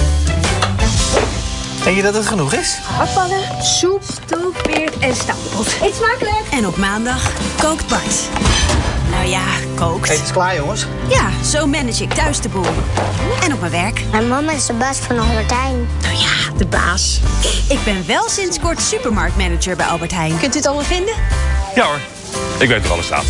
Denk 1.84 1.96
je 1.96 2.02
dat 2.02 2.14
het 2.14 2.26
genoeg 2.26 2.52
is? 2.52 2.78
Afvallen. 2.98 3.62
Soep, 3.62 4.02
stoop, 4.02 4.60
peert 4.62 4.98
en 4.98 5.14
stampot. 5.14 5.66
Eet 5.82 5.94
smakelijk. 5.94 6.46
En 6.50 6.66
op 6.66 6.76
maandag 6.76 7.32
kookt 7.56 7.88
Bart. 7.88 8.28
Nou 9.12 9.26
ja, 9.26 9.44
kookt. 9.74 10.08
Eten 10.08 10.24
is 10.24 10.32
klaar, 10.32 10.56
jongens. 10.56 10.86
Ja, 11.08 11.42
zo 11.44 11.66
manage 11.66 12.02
ik 12.02 12.12
thuis 12.12 12.40
de 12.40 12.48
boel. 12.48 12.64
En 13.42 13.52
op 13.52 13.60
mijn 13.60 13.72
werk. 13.72 14.02
Mijn 14.10 14.28
mama 14.28 14.52
is 14.52 14.66
de 14.66 14.72
baas 14.72 14.96
van 14.98 15.18
Albert 15.18 15.50
Heijn. 15.50 15.88
Nou 16.02 16.16
ja, 16.16 16.56
de 16.56 16.66
baas. 16.66 17.20
Ik 17.68 17.78
ben 17.84 18.06
wel 18.06 18.28
sinds 18.28 18.58
kort 18.58 18.80
supermarktmanager 18.80 19.76
bij 19.76 19.86
Albert 19.86 20.12
Heijn. 20.12 20.38
Kunt 20.38 20.54
u 20.54 20.56
het 20.56 20.66
allemaal 20.66 20.84
vinden? 20.84 21.14
Ja 21.74 21.84
hoor, 21.86 22.00
ik 22.58 22.68
weet 22.68 22.82
waar 22.82 22.92
alles 22.92 23.06
staat. 23.06 23.24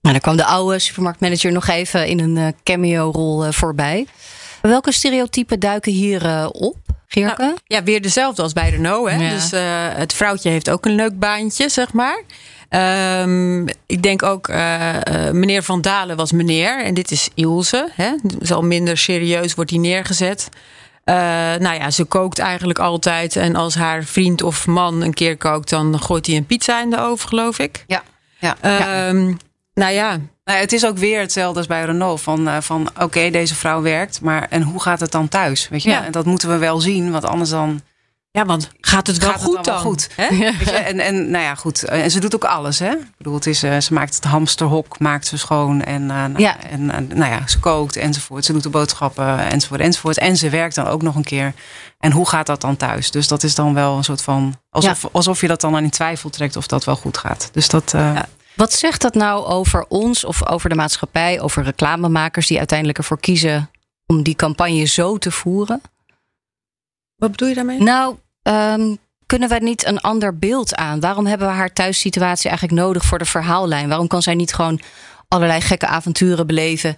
Nou, 0.00 0.18
dan 0.18 0.20
kwam 0.20 0.36
de 0.36 0.44
oude 0.44 0.78
supermarktmanager 0.78 1.52
nog 1.52 1.66
even 1.66 2.06
in 2.06 2.20
een 2.20 2.36
eh, 2.36 2.46
cameo-rol 2.62 3.44
eh, 3.44 3.52
voorbij. 3.52 4.06
Welke 4.62 4.92
stereotypen 4.92 5.60
duiken 5.60 5.92
hier 5.92 6.24
eh, 6.26 6.46
op, 6.52 6.76
Geerke? 7.06 7.42
Nou, 7.42 7.56
ja, 7.64 7.82
weer 7.82 8.02
dezelfde 8.02 8.42
als 8.42 8.52
bij 8.52 8.70
Renault. 8.70 9.10
Hè? 9.10 9.16
Ja. 9.16 9.30
Dus 9.30 9.52
eh, 9.52 9.62
het 9.98 10.12
vrouwtje 10.12 10.50
heeft 10.50 10.70
ook 10.70 10.84
een 10.86 10.94
leuk 10.94 11.18
baantje, 11.18 11.68
zeg 11.68 11.92
maar. 11.92 12.22
Ehm, 12.68 13.66
ik 13.86 14.02
denk 14.02 14.22
ook, 14.22 14.48
eh, 14.48 14.96
meneer 15.32 15.62
Van 15.62 15.80
Dalen 15.80 16.16
was 16.16 16.32
meneer. 16.32 16.84
En 16.84 16.94
dit 16.94 17.10
is 17.10 17.28
Ilse. 17.34 17.88
Hè? 17.92 18.10
Dus 18.22 18.52
al 18.52 18.62
minder 18.62 18.98
serieus 18.98 19.54
wordt 19.54 19.70
hij 19.70 19.78
neergezet. 19.80 20.48
Eh, 21.04 21.14
nou 21.58 21.74
ja, 21.74 21.90
ze 21.90 22.04
kookt 22.04 22.38
eigenlijk 22.38 22.78
altijd. 22.78 23.36
En 23.36 23.56
als 23.56 23.74
haar 23.74 24.04
vriend 24.04 24.42
of 24.42 24.66
man 24.66 25.02
een 25.02 25.14
keer 25.14 25.36
kookt, 25.36 25.68
dan 25.70 26.00
gooit 26.00 26.26
hij 26.26 26.36
een 26.36 26.46
pizza 26.46 26.80
in 26.82 26.90
de 26.90 27.00
oven, 27.00 27.28
geloof 27.28 27.58
ik. 27.58 27.84
Ja, 27.86 28.02
ja. 28.38 28.56
Ehm, 28.60 29.32
Nou 29.74 29.92
ja, 29.92 30.18
Nou, 30.44 30.58
het 30.58 30.72
is 30.72 30.86
ook 30.86 30.98
weer 30.98 31.20
hetzelfde 31.20 31.58
als 31.58 31.66
bij 31.66 31.84
Renault. 31.84 32.20
Van, 32.20 32.62
van 32.62 32.88
oké, 33.00 33.30
deze 33.30 33.54
vrouw 33.54 33.82
werkt, 33.82 34.20
maar 34.20 34.46
en 34.50 34.62
hoe 34.62 34.82
gaat 34.82 35.00
het 35.00 35.12
dan 35.12 35.28
thuis? 35.28 35.68
Weet 35.68 35.82
je? 35.82 35.90
Ja. 35.90 36.04
En 36.04 36.12
dat 36.12 36.24
moeten 36.24 36.48
we 36.48 36.56
wel 36.56 36.80
zien, 36.80 37.10
want 37.10 37.24
anders 37.24 37.50
dan 37.50 37.80
ja, 38.36 38.44
want 38.44 38.70
gaat 38.80 39.06
het 39.06 39.18
wel 39.18 39.30
gaat 39.30 39.42
goed 39.42 39.56
het 39.56 39.64
dan 39.64 39.74
wel 39.74 39.82
goed. 39.82 40.08
Hè? 40.16 40.28
Weet 40.28 40.38
je? 40.68 40.70
En, 40.90 40.98
en 41.00 41.30
nou 41.30 41.44
ja, 41.44 41.54
goed. 41.54 41.84
En 41.84 42.10
ze 42.10 42.20
doet 42.20 42.34
ook 42.34 42.44
alles, 42.44 42.78
hè? 42.78 42.90
Ik 42.90 43.16
bedoel, 43.16 43.34
het 43.34 43.46
is, 43.46 43.62
eh, 43.62 43.78
ze 43.80 43.92
maakt 43.92 44.14
het 44.14 44.24
hamsterhok, 44.24 44.98
maakt 44.98 45.26
ze 45.26 45.36
schoon. 45.36 45.82
En, 45.82 46.02
eh, 46.02 46.16
nou, 46.16 46.38
Ja. 46.38 46.60
en 46.60 46.90
eh, 46.90 47.16
nou 47.16 47.32
ja, 47.32 47.46
ze 47.46 47.58
kookt 47.60 47.96
enzovoort. 47.96 48.44
Ze 48.44 48.52
doet 48.52 48.62
de 48.62 48.68
boodschappen 48.68 49.38
enzovoort 49.38 49.80
enzovoort. 49.80 50.18
En 50.18 50.36
ze 50.36 50.50
werkt 50.50 50.74
dan 50.74 50.86
ook 50.86 51.02
nog 51.02 51.14
een 51.14 51.24
keer. 51.24 51.52
En 51.98 52.12
hoe 52.12 52.28
gaat 52.28 52.46
dat 52.46 52.60
dan 52.60 52.76
thuis? 52.76 53.10
Dus 53.10 53.28
dat 53.28 53.42
is 53.42 53.54
dan 53.54 53.74
wel 53.74 53.96
een 53.96 54.04
soort 54.04 54.22
van... 54.22 54.54
Alsof, 54.70 55.04
alsof 55.12 55.40
je 55.40 55.46
dat 55.46 55.60
dan 55.60 55.76
aan 55.76 55.82
in 55.84 55.90
twijfel 55.90 56.30
trekt 56.30 56.56
of 56.56 56.66
dat 56.66 56.84
wel 56.84 56.96
goed 56.96 57.18
gaat. 57.18 57.48
Dus 57.52 57.68
dat... 57.68 57.94
eh, 57.94 58.14
Ja. 58.14 58.26
Wat 58.54 58.72
zegt 58.72 59.00
dat 59.00 59.14
nou 59.14 59.44
over 59.44 59.84
ons 59.88 60.24
of 60.24 60.46
over 60.48 60.68
de 60.68 60.74
maatschappij, 60.74 61.40
over 61.40 61.62
reclamemakers 61.62 62.46
die 62.46 62.58
uiteindelijk 62.58 62.98
ervoor 62.98 63.20
kiezen 63.20 63.70
om 64.06 64.22
die 64.22 64.34
campagne 64.34 64.84
zo 64.84 65.18
te 65.18 65.30
voeren? 65.30 65.80
Wat 67.16 67.30
bedoel 67.30 67.48
je 67.48 67.54
daarmee? 67.54 67.80
Nou, 67.82 68.16
ehm, 68.46 68.94
kunnen 69.26 69.48
we 69.48 69.58
niet 69.58 69.86
een 69.86 70.00
ander 70.00 70.38
beeld 70.38 70.74
aan? 70.74 71.00
Waarom 71.00 71.26
hebben 71.26 71.48
we 71.48 71.54
haar 71.54 71.72
thuissituatie 71.72 72.48
eigenlijk 72.48 72.80
nodig 72.80 73.04
voor 73.04 73.18
de 73.18 73.24
verhaallijn? 73.24 73.88
Waarom 73.88 74.06
kan 74.06 74.22
zij 74.22 74.34
niet 74.34 74.54
gewoon 74.54 74.80
allerlei 75.28 75.60
gekke 75.60 75.86
avonturen 75.86 76.46
beleven 76.46 76.96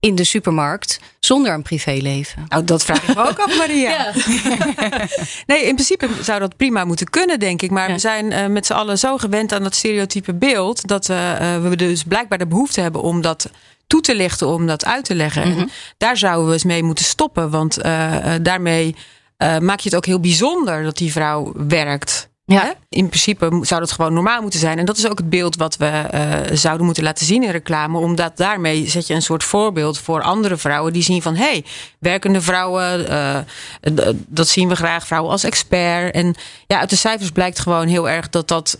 in 0.00 0.14
de 0.14 0.24
supermarkt 0.24 1.00
zonder 1.20 1.52
een 1.52 1.62
privéleven? 1.62 2.46
Nou, 2.48 2.64
dat 2.64 2.84
vraag 2.84 3.08
ik 3.08 3.14
me 3.14 3.28
ook 3.28 3.38
af, 3.38 3.58
Maria. 3.58 4.12
nee, 5.52 5.64
in 5.64 5.74
principe 5.74 6.08
zou 6.22 6.40
dat 6.40 6.56
prima 6.56 6.84
moeten 6.84 7.10
kunnen, 7.10 7.38
denk 7.38 7.62
ik. 7.62 7.70
Maar 7.70 7.92
we 7.92 7.98
zijn 7.98 8.32
uh, 8.32 8.46
met 8.46 8.66
z'n 8.66 8.72
allen 8.72 8.98
zo 8.98 9.16
gewend 9.16 9.52
aan 9.52 9.62
dat 9.62 9.74
stereotype 9.74 10.34
beeld 10.34 10.88
dat 10.88 11.08
uh, 11.08 11.16
we 11.62 11.76
dus 11.76 12.02
blijkbaar 12.02 12.38
de 12.38 12.46
behoefte 12.46 12.80
hebben 12.80 13.02
om 13.02 13.20
dat 13.20 13.50
toe 13.86 14.00
te 14.00 14.14
lichten, 14.14 14.48
om 14.48 14.66
dat 14.66 14.84
uit 14.84 15.04
te 15.04 15.14
leggen. 15.14 15.48
Mm 15.48 15.54
-hmm. 15.54 15.70
daar 15.98 16.16
zouden 16.16 16.46
we 16.46 16.52
eens 16.52 16.64
mee 16.64 16.82
moeten 16.82 17.04
stoppen, 17.04 17.50
want 17.50 17.84
uh, 17.84 18.34
daarmee 18.42 18.96
maak 19.38 19.78
je 19.78 19.88
het 19.88 19.96
ook 19.96 20.06
heel 20.06 20.20
bijzonder 20.20 20.82
dat 20.82 20.96
die 20.96 21.12
vrouw 21.12 21.52
werkt. 21.56 22.28
Ja. 22.44 22.74
In 22.88 23.08
principe 23.08 23.58
zou 23.62 23.80
dat 23.80 23.92
gewoon 23.92 24.12
normaal 24.12 24.40
moeten 24.42 24.60
zijn. 24.60 24.78
En 24.78 24.84
dat 24.84 24.96
is 24.96 25.08
ook 25.08 25.18
het 25.18 25.30
beeld 25.30 25.56
wat 25.56 25.76
we 25.76 26.04
uh, 26.14 26.56
zouden 26.56 26.86
moeten 26.86 27.02
laten 27.02 27.26
zien 27.26 27.42
in 27.42 27.50
reclame. 27.50 27.98
Omdat 27.98 28.36
daarmee 28.36 28.88
zet 28.88 29.06
je 29.06 29.14
een 29.14 29.22
soort 29.22 29.44
voorbeeld 29.44 29.98
voor 29.98 30.22
andere 30.22 30.56
vrouwen 30.56 30.92
die 30.92 31.02
zien 31.02 31.22
van 31.22 31.34
hé, 31.34 31.50
hey, 31.50 31.64
werkende 31.98 32.40
vrouwen, 32.40 33.10
uh, 33.10 34.08
dat 34.26 34.48
zien 34.48 34.68
we 34.68 34.76
graag, 34.76 35.06
vrouwen 35.06 35.32
als 35.32 35.44
expert. 35.44 36.14
En 36.14 36.34
ja, 36.66 36.78
uit 36.78 36.90
de 36.90 36.96
cijfers 36.96 37.30
blijkt 37.30 37.58
gewoon 37.58 37.86
heel 37.86 38.08
erg 38.08 38.28
dat 38.28 38.48
dat 38.48 38.78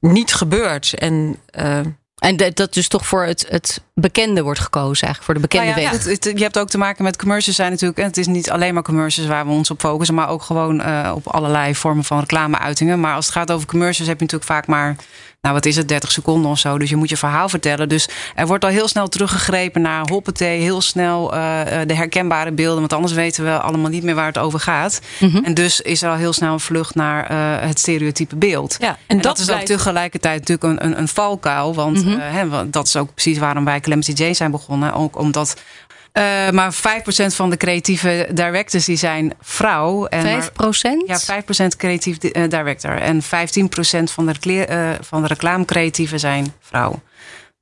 niet 0.00 0.34
gebeurt. 0.34 0.94
En 0.94 1.38
en 2.16 2.36
dat 2.36 2.74
dus 2.74 2.88
toch 2.88 3.06
voor 3.06 3.24
het, 3.24 3.46
het 3.48 3.80
bekende 3.94 4.42
wordt 4.42 4.60
gekozen, 4.60 5.06
eigenlijk 5.06 5.24
voor 5.24 5.34
de 5.34 5.40
bekende 5.40 5.66
nou 5.66 5.80
ja, 5.80 5.90
weg. 5.90 6.04
Het, 6.04 6.24
het, 6.24 6.38
je 6.38 6.44
hebt 6.44 6.58
ook 6.58 6.68
te 6.68 6.78
maken 6.78 7.04
met 7.04 7.16
commercials 7.16 7.56
zijn 7.56 7.70
natuurlijk. 7.70 7.98
En 7.98 8.06
het 8.06 8.16
is 8.16 8.26
niet 8.26 8.50
alleen 8.50 8.74
maar 8.74 8.82
commercials 8.82 9.28
waar 9.28 9.46
we 9.46 9.52
ons 9.52 9.70
op 9.70 9.80
focussen, 9.80 10.14
maar 10.14 10.28
ook 10.28 10.42
gewoon 10.42 10.80
uh, 10.80 11.12
op 11.14 11.26
allerlei 11.26 11.74
vormen 11.74 12.04
van 12.04 12.20
reclameuitingen. 12.20 13.00
Maar 13.00 13.14
als 13.14 13.26
het 13.26 13.34
gaat 13.34 13.52
over 13.52 13.66
commercials 13.66 14.08
heb 14.08 14.18
je 14.18 14.24
natuurlijk 14.24 14.50
vaak 14.50 14.66
maar. 14.66 14.96
Nou, 15.40 15.54
wat 15.54 15.66
is 15.66 15.76
het, 15.76 15.88
30 15.88 16.12
seconden 16.12 16.50
of 16.50 16.58
zo. 16.58 16.78
Dus 16.78 16.90
je 16.90 16.96
moet 16.96 17.08
je 17.08 17.16
verhaal 17.16 17.48
vertellen. 17.48 17.88
Dus 17.88 18.08
er 18.34 18.46
wordt 18.46 18.64
al 18.64 18.70
heel 18.70 18.88
snel 18.88 19.08
teruggegrepen 19.08 19.82
naar 19.82 20.08
hoppatee. 20.08 20.60
Heel 20.60 20.80
snel 20.80 21.34
uh, 21.34 21.60
de 21.86 21.94
herkenbare 21.94 22.52
beelden. 22.52 22.78
Want 22.78 22.92
anders 22.92 23.12
weten 23.12 23.44
we 23.44 23.58
allemaal 23.58 23.90
niet 23.90 24.02
meer 24.02 24.14
waar 24.14 24.26
het 24.26 24.38
over 24.38 24.60
gaat. 24.60 25.00
Mm 25.18 25.30
-hmm. 25.30 25.44
En 25.44 25.54
dus 25.54 25.80
is 25.80 26.02
er 26.02 26.10
al 26.10 26.16
heel 26.16 26.32
snel 26.32 26.52
een 26.52 26.60
vlucht 26.60 26.94
naar 26.94 27.30
uh, 27.30 27.68
het 27.68 27.78
stereotype 27.78 28.36
beeld. 28.36 28.76
Ja, 28.78 28.88
en, 28.88 28.96
en 29.06 29.16
dat, 29.16 29.24
dat 29.24 29.38
is 29.38 29.44
blijft... 29.44 29.62
ook 29.62 29.76
tegelijkertijd 29.76 30.38
natuurlijk 30.48 30.82
een, 30.82 30.86
een, 30.86 30.98
een 30.98 31.08
valkuil. 31.08 31.74
Want 31.74 32.04
mm 32.04 32.12
-hmm. 32.12 32.20
uh, 32.20 32.32
hè, 32.32 32.70
dat 32.70 32.86
is 32.86 32.96
ook 32.96 33.14
precies 33.14 33.38
waarom 33.38 33.64
wij 33.64 33.80
Calamity 33.80 34.12
Jane 34.12 34.34
zijn 34.34 34.50
begonnen. 34.50 34.92
Ook 34.92 35.18
omdat 35.18 35.56
uh, 36.18 36.50
maar 36.50 36.74
5% 36.74 36.76
van 37.26 37.50
de 37.50 37.56
creatieve 37.56 38.28
directors 38.32 38.84
die 38.84 38.96
zijn 38.96 39.32
vrouw. 39.40 40.06
En 40.06 40.42
5%? 40.42 40.46
Maar, 40.52 40.72
ja, 41.06 41.42
5% 41.64 41.66
creatief 41.76 42.16
uh, 42.22 42.48
director. 42.48 42.98
En 43.00 43.22
15% 43.22 43.26
van 44.04 44.26
de, 44.26 44.66
uh, 44.70 44.90
van 45.00 45.22
de 45.22 45.28
reclamecreatieven 45.28 46.20
zijn 46.20 46.54
vrouw. 46.60 47.00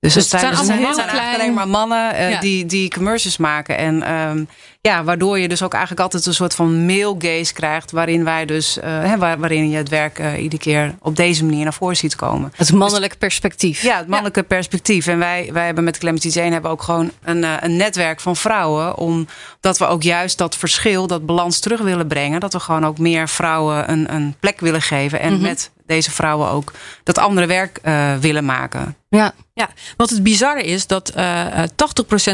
Dus, 0.05 0.15
dus 0.15 0.31
het 0.31 0.41
zijn, 0.41 0.55
het 0.55 0.67
zijn, 0.67 0.81
dus 0.81 0.95
zijn 0.95 1.09
eigenlijk 1.09 1.41
alleen 1.41 1.55
maar 1.55 1.69
mannen 1.69 2.31
ja. 2.31 2.41
die, 2.41 2.67
die 2.67 2.91
commercials 2.91 3.37
maken. 3.37 3.77
En 3.77 4.13
um, 4.13 4.49
ja, 4.81 5.05
waardoor 5.05 5.39
je 5.39 5.49
dus 5.49 5.63
ook 5.63 5.73
eigenlijk 5.73 6.03
altijd 6.03 6.27
een 6.27 6.35
soort 6.35 6.55
van 6.55 6.87
male 6.87 7.15
gaze 7.19 7.53
krijgt. 7.53 7.91
Waarin 7.91 8.25
wij 8.25 8.45
dus, 8.45 8.79
waar, 9.19 9.39
waarin 9.39 9.71
je 9.71 9.77
het 9.77 9.89
werk 9.89 10.19
iedere 10.39 10.63
keer 10.63 10.95
op 11.01 11.17
deze 11.17 11.45
manier 11.45 11.63
naar 11.63 11.75
voren 11.75 11.97
ziet 11.97 12.17
komen. 12.17 12.53
Het 12.57 12.73
mannelijke 12.73 13.17
perspectief. 13.17 13.83
Ja, 13.83 13.97
het 13.97 14.09
mannelijke 14.09 14.41
ja. 14.41 14.47
perspectief. 14.47 15.07
En 15.07 15.19
wij, 15.19 15.51
wij 15.53 15.65
hebben 15.65 15.85
met 15.85 15.99
Clemity 15.99 16.29
Jane 16.29 16.53
hebben 16.53 16.71
ook 16.71 16.83
gewoon 16.83 17.11
een, 17.23 17.65
een 17.65 17.77
netwerk 17.77 18.21
van 18.21 18.37
vrouwen. 18.37 18.97
Omdat 18.97 19.79
we 19.79 19.87
ook 19.87 20.03
juist 20.03 20.39
dat 20.39 20.57
verschil, 20.57 21.07
dat 21.07 21.27
balans 21.27 21.61
terug 21.61 21.81
willen 21.81 22.07
brengen. 22.07 22.41
Dat 22.41 22.53
we 22.53 22.61
gewoon 22.61 22.87
ook 22.87 22.99
meer 22.99 23.29
vrouwen 23.29 23.91
een, 23.91 24.15
een 24.15 24.35
plek 24.41 24.61
willen 24.61 24.83
geven. 24.83 25.21
En 25.21 25.29
mm 25.29 25.35
-hmm. 25.35 25.47
met 25.47 25.71
deze 25.87 26.11
vrouwen 26.11 26.51
ook 26.51 26.73
dat 27.03 27.19
andere 27.19 27.47
werk 27.47 27.79
uh, 27.85 28.17
willen 28.17 28.45
maken. 28.45 28.97
Ja. 29.09 29.33
ja, 29.53 29.69
want 29.97 30.11
het 30.11 30.23
bizarre 30.23 30.63
is 30.63 30.87
dat 30.87 31.13
uh, 31.17 31.63
80% 31.63 31.65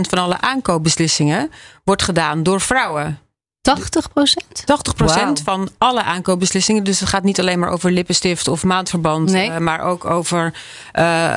van 0.00 0.18
alle 0.18 0.40
aankoopbeslissingen 0.40 1.50
wordt 1.84 2.02
gedaan 2.02 2.42
door 2.42 2.60
vrouwen. 2.60 3.18
80 3.60 4.12
procent? 4.12 4.62
80 4.64 4.94
procent 4.94 5.42
wow. 5.42 5.46
van 5.54 5.68
alle 5.78 6.02
aankoopbeslissingen. 6.02 6.84
Dus 6.84 7.00
het 7.00 7.08
gaat 7.08 7.22
niet 7.22 7.40
alleen 7.40 7.58
maar 7.58 7.70
over 7.70 7.92
lippenstift 7.92 8.48
of 8.48 8.64
maandverband. 8.64 9.30
Nee. 9.30 9.50
Uh, 9.50 9.58
maar 9.58 9.80
ook 9.80 10.04
over 10.04 10.54
uh, 10.98 11.34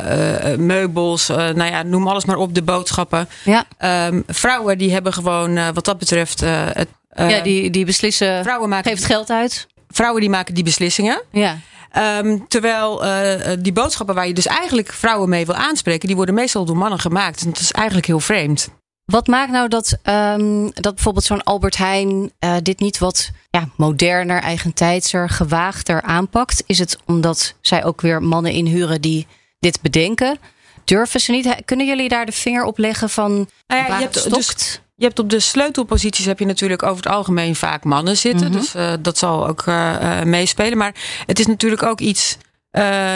uh, 0.48 0.58
meubels. 0.58 1.28
nou 1.28 1.64
ja, 1.64 1.84
noem 1.84 2.08
alles 2.08 2.26
maar 2.26 2.38
op, 2.38 2.56
de 2.56 2.62
boodschappen. 2.62 3.30
Ja. 3.44 3.66
Um, 4.08 4.24
vrouwen 4.28 4.78
die 4.78 4.92
hebben 4.92 5.14
gewoon 5.14 5.74
wat 5.74 5.86
dat 5.86 5.98
betreft... 5.98 6.40
het, 6.40 6.88
ja, 7.16 7.40
die, 7.42 7.70
die 7.70 7.86
beslissen... 7.86 8.44
Vrouwen 8.44 8.70
maken, 8.70 8.92
geeft 8.92 9.06
geld 9.06 9.30
uit. 9.30 9.68
Vrouwen 9.90 10.22
die 10.22 10.30
maken 10.30 10.54
die 10.54 10.64
beslissingen. 10.64 11.22
Ja. 11.32 11.58
Um, 11.98 12.48
terwijl 12.48 13.06
uh, 13.06 13.52
die 13.60 13.74
boodschappen 13.74 14.16
waar 14.16 14.28
je 14.28 14.34
dus 14.34 14.48
eigenlijk 14.48 14.94
vrouwen 14.94 15.30
mee 15.30 15.46
wil 15.46 15.56
aanspreken, 15.56 16.08
die 16.08 16.16
worden 16.16 16.36
meestal 16.36 16.66
door 16.66 16.78
mannen 16.78 17.00
gemaakt. 17.00 17.42
En 17.42 17.48
dat 17.50 17.60
is 17.60 17.72
eigenlijk 17.72 18.08
heel 18.08 18.20
vreemd. 18.20 18.70
Wat 19.06 19.28
maakt 19.28 19.52
nou 19.52 19.68
dat, 19.68 19.98
um, 20.04 20.72
dat 20.74 20.94
bijvoorbeeld 20.94 21.26
zo'n 21.26 21.44
Albert 21.44 21.78
Heijn 21.78 22.32
uh, 22.40 22.56
dit 22.62 22.80
niet 22.80 22.98
wat 22.98 23.32
ja, 23.50 23.70
moderner, 23.78 24.42
eigentijdser, 24.42 25.30
gewaagder 25.30 26.02
aanpakt? 26.02 26.64
Is 26.66 26.80
het 26.80 26.98
omdat 27.06 27.54
zij 27.62 27.84
ook 27.84 28.02
weer 28.02 28.22
mannen 28.22 28.52
inhuren 28.52 29.02
die 29.02 29.28
dit 29.60 29.82
bedenken? 29.82 30.38
Durven 30.84 31.20
ze 31.20 31.32
niet? 31.32 31.56
Kunnen 31.66 31.86
jullie 31.86 32.10
daar 32.10 32.26
de 32.26 32.32
vinger 32.32 32.64
op 32.64 32.78
leggen 32.78 33.10
van 33.10 33.32
nou 33.68 33.82
ja, 33.82 33.88
waar 33.88 34.00
je 34.00 34.06
het 34.06 34.16
hebt, 34.16 34.26
stokt? 34.26 34.58
Dus, 34.58 34.82
je 34.96 35.06
hebt 35.06 35.20
op 35.20 35.30
de 35.30 35.40
sleutelposities 35.40 36.26
heb 36.26 36.40
je 36.40 36.46
natuurlijk 36.46 36.84
over 36.84 37.04
het 37.04 37.14
algemeen 37.14 37.56
vaak 37.56 37.84
mannen 37.84 38.18
zitten. 38.18 38.48
Mm 38.48 38.54
-hmm. 38.54 38.62
Dus 38.62 38.76
uh, 38.76 38.94
dat 39.00 39.18
zal 39.18 39.48
ook 39.48 39.66
uh, 39.66 40.22
meespelen. 40.22 40.78
Maar 40.78 40.96
het 41.26 41.40
is 41.40 41.48
natuurlijk 41.48 41.84
ook 41.84 42.00
iets. 42.00 42.38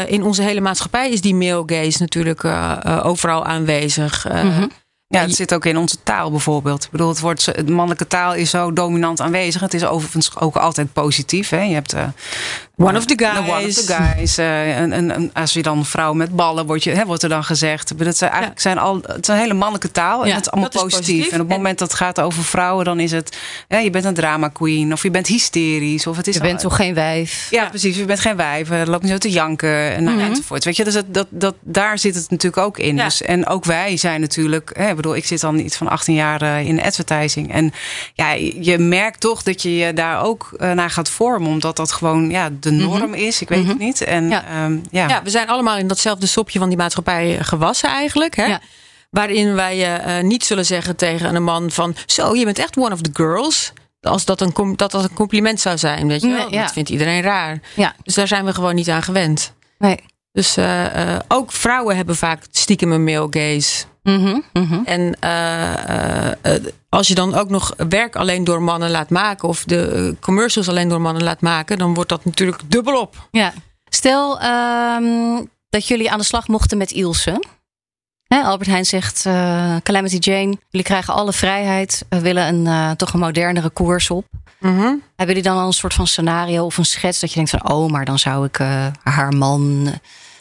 In 0.07 0.23
onze 0.23 0.41
hele 0.41 0.61
maatschappij 0.61 1.11
is 1.11 1.21
die 1.21 1.35
male 1.35 1.63
gaze 1.65 1.97
natuurlijk 1.99 2.43
overal 3.03 3.45
aanwezig. 3.45 4.25
Mm 4.29 4.51
-hmm. 4.51 4.71
Ja, 5.09 5.21
het 5.21 5.35
zit 5.35 5.53
ook 5.53 5.65
in 5.65 5.77
onze 5.77 5.95
taal 6.03 6.31
bijvoorbeeld. 6.31 6.83
Ik 6.83 6.91
bedoel, 6.91 7.07
het 7.07 7.19
wordt, 7.19 7.45
de 7.45 7.71
mannelijke 7.71 8.07
taal 8.07 8.33
is 8.33 8.49
zo 8.49 8.73
dominant 8.73 9.21
aanwezig. 9.21 9.61
Het 9.61 9.73
is 9.73 9.85
overigens 9.85 10.39
ook 10.39 10.55
altijd 10.55 10.93
positief. 10.93 11.49
Hè? 11.49 11.61
Je 11.61 11.73
hebt 11.73 11.93
uh, 11.93 12.03
one 12.75 12.97
of 12.97 13.05
the 13.05 13.17
guys. 13.17 13.49
one 13.49 13.67
of 13.67 13.73
the 13.73 13.93
guys. 13.93 14.39
Uh, 14.39 14.77
en, 14.77 14.91
en, 14.91 15.11
en, 15.11 15.33
als 15.33 15.53
je 15.53 15.61
dan 15.61 15.85
vrouw 15.85 16.13
met 16.13 16.35
ballen 16.35 16.65
wordt, 16.65 16.83
je, 16.83 16.91
hè, 16.91 17.05
wordt 17.05 17.23
er 17.23 17.29
dan 17.29 17.43
gezegd. 17.43 17.97
Dat 17.97 18.17
zijn 18.17 18.31
eigenlijk 18.31 18.61
ja. 18.61 18.69
zijn 18.69 18.77
al, 18.77 18.99
het 19.01 19.21
is 19.21 19.27
een 19.27 19.39
hele 19.39 19.53
mannelijke 19.53 19.91
taal. 19.91 20.21
En 20.21 20.27
ja, 20.27 20.35
het 20.35 20.45
is 20.45 20.51
allemaal 20.51 20.69
positief. 20.69 20.99
Is 20.99 20.99
positief. 20.99 21.31
En 21.31 21.41
op 21.41 21.47
het 21.47 21.57
moment 21.57 21.79
dat 21.79 21.87
het 21.87 21.97
gaat 21.97 22.21
over 22.21 22.43
vrouwen, 22.43 22.85
dan 22.85 22.99
is 22.99 23.11
het. 23.11 23.37
Hè, 23.67 23.77
je 23.77 23.89
bent 23.89 24.05
een 24.05 24.13
drama 24.13 24.47
queen. 24.47 24.93
Of 24.93 25.03
je 25.03 25.11
bent 25.11 25.27
hysterisch. 25.27 26.07
Of 26.07 26.17
het 26.17 26.27
is 26.27 26.35
je 26.35 26.41
bent 26.41 26.59
toch 26.59 26.75
geen 26.75 26.93
wijf? 26.93 27.47
Ja, 27.49 27.69
precies. 27.69 27.97
Je 27.97 28.05
bent 28.05 28.19
geen 28.19 28.35
wijf. 28.35 28.69
Er 28.69 28.89
loopt 28.89 29.03
niet 29.03 29.11
zo 29.11 29.17
te 29.17 29.29
janken. 29.29 29.95
En, 29.95 30.03
mm 30.03 30.07
-hmm. 30.07 30.19
enzovoort. 30.19 30.63
Weet 30.63 30.75
je, 30.75 30.83
dus 30.83 30.93
dat, 30.93 31.05
dat, 31.07 31.27
dat, 31.29 31.55
daar 31.61 31.99
zit 31.99 32.15
het 32.15 32.29
natuurlijk 32.29 32.63
ook 32.63 32.77
in. 32.77 32.95
Dus, 32.95 33.21
en 33.21 33.45
ook 33.47 33.65
wij 33.65 33.97
zijn 33.97 34.21
natuurlijk. 34.21 34.71
Hè, 34.73 34.95
bedoel, 34.97 35.15
ik 35.15 35.25
zit 35.25 35.41
dan 35.41 35.59
iets 35.59 35.77
van 35.77 35.87
18 35.87 36.15
jaar 36.15 36.41
uh, 36.41 36.67
in 36.67 36.81
advertising. 36.81 37.51
En 37.51 37.73
ja, 38.13 38.31
je 38.59 38.77
merkt 38.77 39.19
toch 39.19 39.43
dat 39.43 39.61
je 39.61 39.75
je 39.75 39.93
daar 39.93 40.23
ook 40.23 40.49
uh, 40.57 40.71
naar 40.71 40.89
gaat 40.89 41.09
vormen. 41.09 41.49
Omdat 41.49 41.75
dat 41.75 41.91
gewoon 41.91 42.29
ja, 42.29 42.49
de 42.59 42.71
norm 42.71 42.95
mm 42.95 43.01
-hmm. 43.01 43.13
is. 43.13 43.41
Ik 43.41 43.49
weet 43.49 43.67
het 43.67 43.79
niet. 43.79 44.01
En, 44.01 44.29
ja. 44.29 44.63
Um, 44.63 44.81
ja. 44.91 45.07
ja, 45.07 45.23
we 45.23 45.29
zijn 45.29 45.47
allemaal 45.47 45.77
in 45.77 45.87
datzelfde 45.87 46.27
sopje 46.27 46.59
van 46.59 46.69
die 46.69 46.77
maatschappij 46.77 47.37
gewassen 47.41 47.89
eigenlijk. 47.89 48.35
Hè? 48.35 48.45
Ja. 48.45 48.61
Waarin 49.09 49.53
wij 49.53 50.05
uh, 50.17 50.23
niet 50.23 50.45
zullen 50.45 50.65
zeggen 50.65 50.95
tegen 50.95 51.35
een 51.35 51.43
man 51.43 51.71
van... 51.71 51.95
Zo, 52.05 52.35
je 52.35 52.45
bent 52.45 52.59
echt 52.59 52.77
one 52.77 52.93
of 52.93 53.01
the 53.01 53.09
girls 53.13 53.73
als 54.01 54.25
dat 54.25 54.41
een, 54.41 54.73
dat 54.75 54.91
dat 54.91 55.03
een 55.03 55.13
compliment 55.13 55.59
zou 55.59 55.77
zijn. 55.77 56.07
Weet 56.07 56.21
je 56.21 56.27
wel? 56.27 56.37
Nee, 56.37 56.51
ja. 56.51 56.61
Dat 56.61 56.73
vindt 56.73 56.89
iedereen 56.89 57.21
raar. 57.21 57.59
Ja. 57.75 57.95
Dus 58.03 58.13
daar 58.13 58.27
zijn 58.27 58.45
we 58.45 58.53
gewoon 58.53 58.75
niet 58.75 58.89
aan 58.89 59.03
gewend. 59.03 59.53
Nee. 59.77 59.99
Dus 60.37 60.57
uh, 60.57 60.95
uh, 60.95 61.19
ook 61.27 61.51
vrouwen 61.51 61.95
hebben 61.95 62.15
vaak 62.15 62.43
stiekem 62.51 62.91
een 62.91 63.03
male 63.03 63.27
gaze. 63.29 63.85
Mm 64.03 64.23
-hmm, 64.23 64.43
mm 64.53 64.67
-hmm. 64.67 64.85
En 64.85 65.17
uh, 65.23 66.53
als 66.89 67.07
je 67.07 67.15
dan 67.15 67.33
ook 67.35 67.49
nog 67.49 67.73
werk 67.89 68.15
alleen 68.15 68.43
door 68.43 68.61
mannen 68.61 68.91
laat 68.91 69.09
maken, 69.09 69.47
of 69.47 69.63
de 69.63 70.15
commercials 70.19 70.69
alleen 70.69 70.89
door 70.89 71.01
mannen 71.01 71.23
laat 71.23 71.41
maken, 71.41 71.77
dan 71.77 71.93
wordt 71.93 72.09
dat 72.09 72.25
natuurlijk 72.25 72.61
dubbelop. 72.67 73.27
Ja. 73.31 73.53
Stel 73.89 74.43
um, 74.43 75.49
dat 75.69 75.87
jullie 75.87 76.11
aan 76.11 76.17
de 76.17 76.25
slag 76.25 76.47
mochten 76.47 76.77
met 76.77 76.91
Ilse. 76.91 77.43
Hè, 78.27 78.41
Albert 78.41 78.69
Heijn 78.69 78.85
zegt: 78.85 79.21
Calamity 79.83 80.17
Jane, 80.17 80.57
jullie 80.69 80.85
krijgen 80.85 81.13
alle 81.13 81.33
vrijheid, 81.33 82.05
we 82.09 82.21
willen 82.21 82.67
een, 82.67 82.95
toch 82.95 83.13
een 83.13 83.19
modernere 83.19 83.69
koers 83.69 84.09
op. 84.09 84.25
Mm 84.59 84.79
-hmm. 84.79 85.03
Hebben 85.15 85.35
jullie 85.35 85.51
dan 85.51 85.57
al 85.57 85.67
een 85.67 85.73
soort 85.73 85.93
van 85.93 86.07
scenario 86.07 86.65
of 86.65 86.77
een 86.77 86.85
schets 86.85 87.19
dat 87.19 87.29
je 87.29 87.35
denkt 87.35 87.51
van, 87.51 87.69
oh, 87.71 87.91
maar 87.91 88.05
dan 88.05 88.19
zou 88.19 88.45
ik 88.45 88.57
haar 89.03 89.33
man 89.33 89.93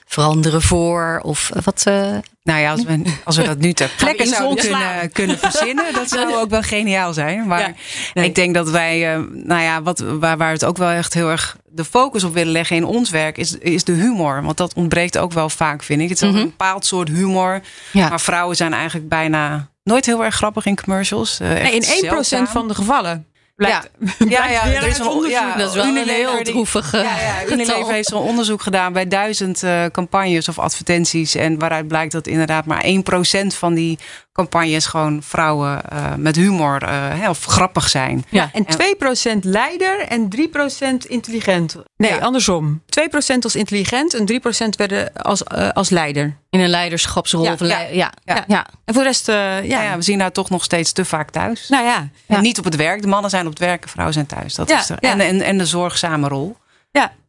veranderen 0.06 0.62
voor? 0.62 1.20
Of 1.22 1.50
wat? 1.64 1.84
Uh... 1.88 2.16
Nou 2.42 2.60
ja, 2.60 2.70
als 2.70 2.84
we, 2.84 3.02
als 3.24 3.36
we 3.36 3.42
dat 3.42 3.58
nu 3.58 3.72
ter 3.72 3.90
plekke 3.96 4.26
zouden 4.26 4.64
kunnen, 4.64 5.12
kunnen 5.12 5.38
verzinnen, 5.38 5.84
dat 5.92 6.08
zou 6.08 6.34
ook 6.34 6.50
wel 6.50 6.62
geniaal 6.62 7.12
zijn. 7.12 7.46
Maar 7.46 7.60
ja, 7.60 7.72
nee. 8.14 8.24
ik 8.24 8.34
denk 8.34 8.54
dat 8.54 8.70
wij, 8.70 9.16
uh, 9.16 9.24
nou 9.32 9.62
ja, 9.62 9.82
wat, 9.82 9.98
waar, 9.98 10.36
waar 10.36 10.38
we 10.38 10.44
het 10.44 10.64
ook 10.64 10.76
wel 10.76 10.90
echt 10.90 11.14
heel 11.14 11.30
erg 11.30 11.56
de 11.64 11.84
focus 11.84 12.24
op 12.24 12.34
willen 12.34 12.52
leggen 12.52 12.76
in 12.76 12.84
ons 12.84 13.10
werk, 13.10 13.38
is, 13.38 13.58
is 13.58 13.84
de 13.84 13.92
humor. 13.92 14.42
Want 14.42 14.56
dat 14.56 14.74
ontbreekt 14.74 15.18
ook 15.18 15.32
wel 15.32 15.48
vaak, 15.48 15.82
vind 15.82 16.00
ik. 16.00 16.08
Het 16.08 16.22
is 16.22 16.28
mm 16.28 16.34
-hmm. 16.34 16.40
een 16.40 16.48
bepaald 16.48 16.86
soort 16.86 17.08
humor. 17.08 17.60
Ja. 17.92 18.08
Maar 18.08 18.20
vrouwen 18.20 18.56
zijn 18.56 18.72
eigenlijk 18.72 19.08
bijna 19.08 19.68
nooit 19.82 20.06
heel 20.06 20.24
erg 20.24 20.34
grappig 20.34 20.66
in 20.66 20.76
commercials. 20.76 21.40
Uh, 21.40 21.48
nee, 21.48 21.72
in 21.72 22.44
1% 22.46 22.50
van 22.50 22.68
de 22.68 22.74
gevallen. 22.74 23.26
Blijkt, 23.56 23.90
Ja, 24.28 24.48
ja, 24.48 24.66
er 24.66 24.86
is 24.86 24.98
een 24.98 25.28
ja, 25.28 25.56
Dat 25.56 25.68
is 25.68 25.74
wel 25.74 25.84
een 25.84 26.08
heel 26.08 26.38
eh, 26.38 26.92
Ja, 26.92 27.20
ja, 27.20 27.52
Unilever 27.52 27.92
heeft 27.92 28.08
zo'n 28.08 28.22
onderzoek 28.22 28.62
gedaan 28.62 28.92
bij 28.92 29.08
duizend 29.08 29.62
eh, 29.62 29.84
campagnes 29.84 30.48
of 30.48 30.58
advertenties. 30.58 31.34
En 31.34 31.58
waaruit 31.58 31.88
blijkt 31.88 32.12
dat 32.12 32.26
inderdaad 32.26 32.66
maar 32.66 32.84
1% 32.84 33.46
van 33.46 33.74
die 33.74 33.98
campagnes 34.36 34.86
gewoon 34.86 35.22
vrouwen 35.22 35.90
eh, 35.90 36.14
met 36.16 36.36
humor 36.36 36.82
eh, 36.82 36.90
hè, 36.92 37.28
of 37.28 37.44
grappig 37.44 37.88
zijn. 37.88 38.24
Ja, 38.28 38.50
en 38.52 38.64
2% 38.66 39.38
leider 39.40 40.00
en 40.00 40.28
3% 40.28 41.06
intelligent. 41.08 41.76
Nee, 41.96 42.10
Ja. 42.14 42.18
andersom. 42.18 42.82
2% 42.86 43.44
als 43.44 43.56
intelligent 43.56 44.14
en 44.14 44.26
3% 44.26 44.76
werden 44.76 45.12
als, 45.12 45.42
eh, 45.44 45.68
als 45.68 45.90
leider. 45.90 46.36
In 46.50 46.60
een 46.60 46.68
leiderschapsrol. 46.68 47.44
Ja, 47.44 47.54
ja, 47.58 47.80
ja, 47.92 48.12
ja. 48.24 48.44
ja. 48.46 48.66
En 48.84 48.94
voor 48.94 49.02
de 49.02 49.08
rest, 49.08 49.28
eh, 49.28 49.34
ja. 49.34 49.60
Ja, 49.62 49.82
ja, 49.82 49.96
we 49.96 50.02
zien 50.02 50.20
haar 50.20 50.32
toch 50.32 50.50
nog 50.50 50.64
steeds 50.64 50.92
te 50.92 51.04
vaak 51.04 51.30
thuis. 51.30 51.68
Nou 51.68 51.84
ja. 51.84 52.08
En 52.26 52.42
niet 52.42 52.58
op 52.58 52.64
het 52.64 52.76
werk. 52.76 53.02
De 53.02 53.08
mannen 53.08 53.30
zijn 53.30 53.44
op 53.46 53.50
het 53.50 53.58
werk, 53.58 53.82
de 53.82 53.88
vrouwen 53.88 54.14
zijn 54.14 54.26
thuis. 54.26 54.54
Dat 54.54 54.68
Ja, 54.68 54.78
is 54.78 54.88
er. 54.88 54.96
ja. 55.00 55.10
En, 55.10 55.20
en, 55.20 55.40
en 55.40 55.58
de 55.58 55.66
zorgzame 55.66 56.28
rol. 56.28 56.56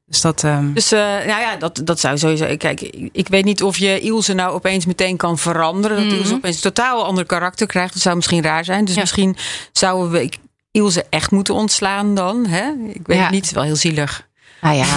Dus 0.09 0.21
dat. 0.21 0.43
ehm, 0.43 0.73
Dus 0.73 0.93
uh, 0.93 0.99
nou 0.99 1.27
ja, 1.41 1.55
dat, 1.55 1.81
dat 1.83 1.99
zou 1.99 2.17
sowieso. 2.17 2.57
Kijk, 2.57 2.81
ik, 3.11 3.27
weet 3.27 3.45
niet 3.45 3.63
of 3.63 3.77
je 3.77 3.99
Ilse 3.99 4.33
nou 4.33 4.51
opeens 4.53 4.85
meteen 4.85 5.17
kan 5.17 5.37
veranderen. 5.37 5.97
Dat 5.97 6.05
Mhm. 6.05 6.15
Ilse 6.15 6.33
opeens 6.33 6.55
een 6.55 6.61
totaal 6.61 7.05
ander 7.05 7.25
karakter 7.25 7.67
krijgt. 7.67 7.93
Dat 7.93 8.01
zou 8.01 8.15
misschien 8.15 8.43
raar 8.43 8.65
zijn. 8.65 8.85
Dus 8.85 8.95
Ja. 8.95 9.01
misschien 9.01 9.37
zouden 9.71 10.11
we 10.11 10.29
Ilse 10.71 11.05
echt 11.09 11.31
moeten 11.31 11.53
ontslaan 11.53 12.15
dan. 12.15 12.45
Hè? 12.45 12.69
Ik 12.93 13.07
weet 13.07 13.17
Ja. 13.17 13.23
het 13.23 13.31
niet, 13.31 13.51
wel 13.51 13.63
heel 13.63 13.75
zielig. 13.75 14.25
Ah 14.61 14.75
ja. 14.75 14.85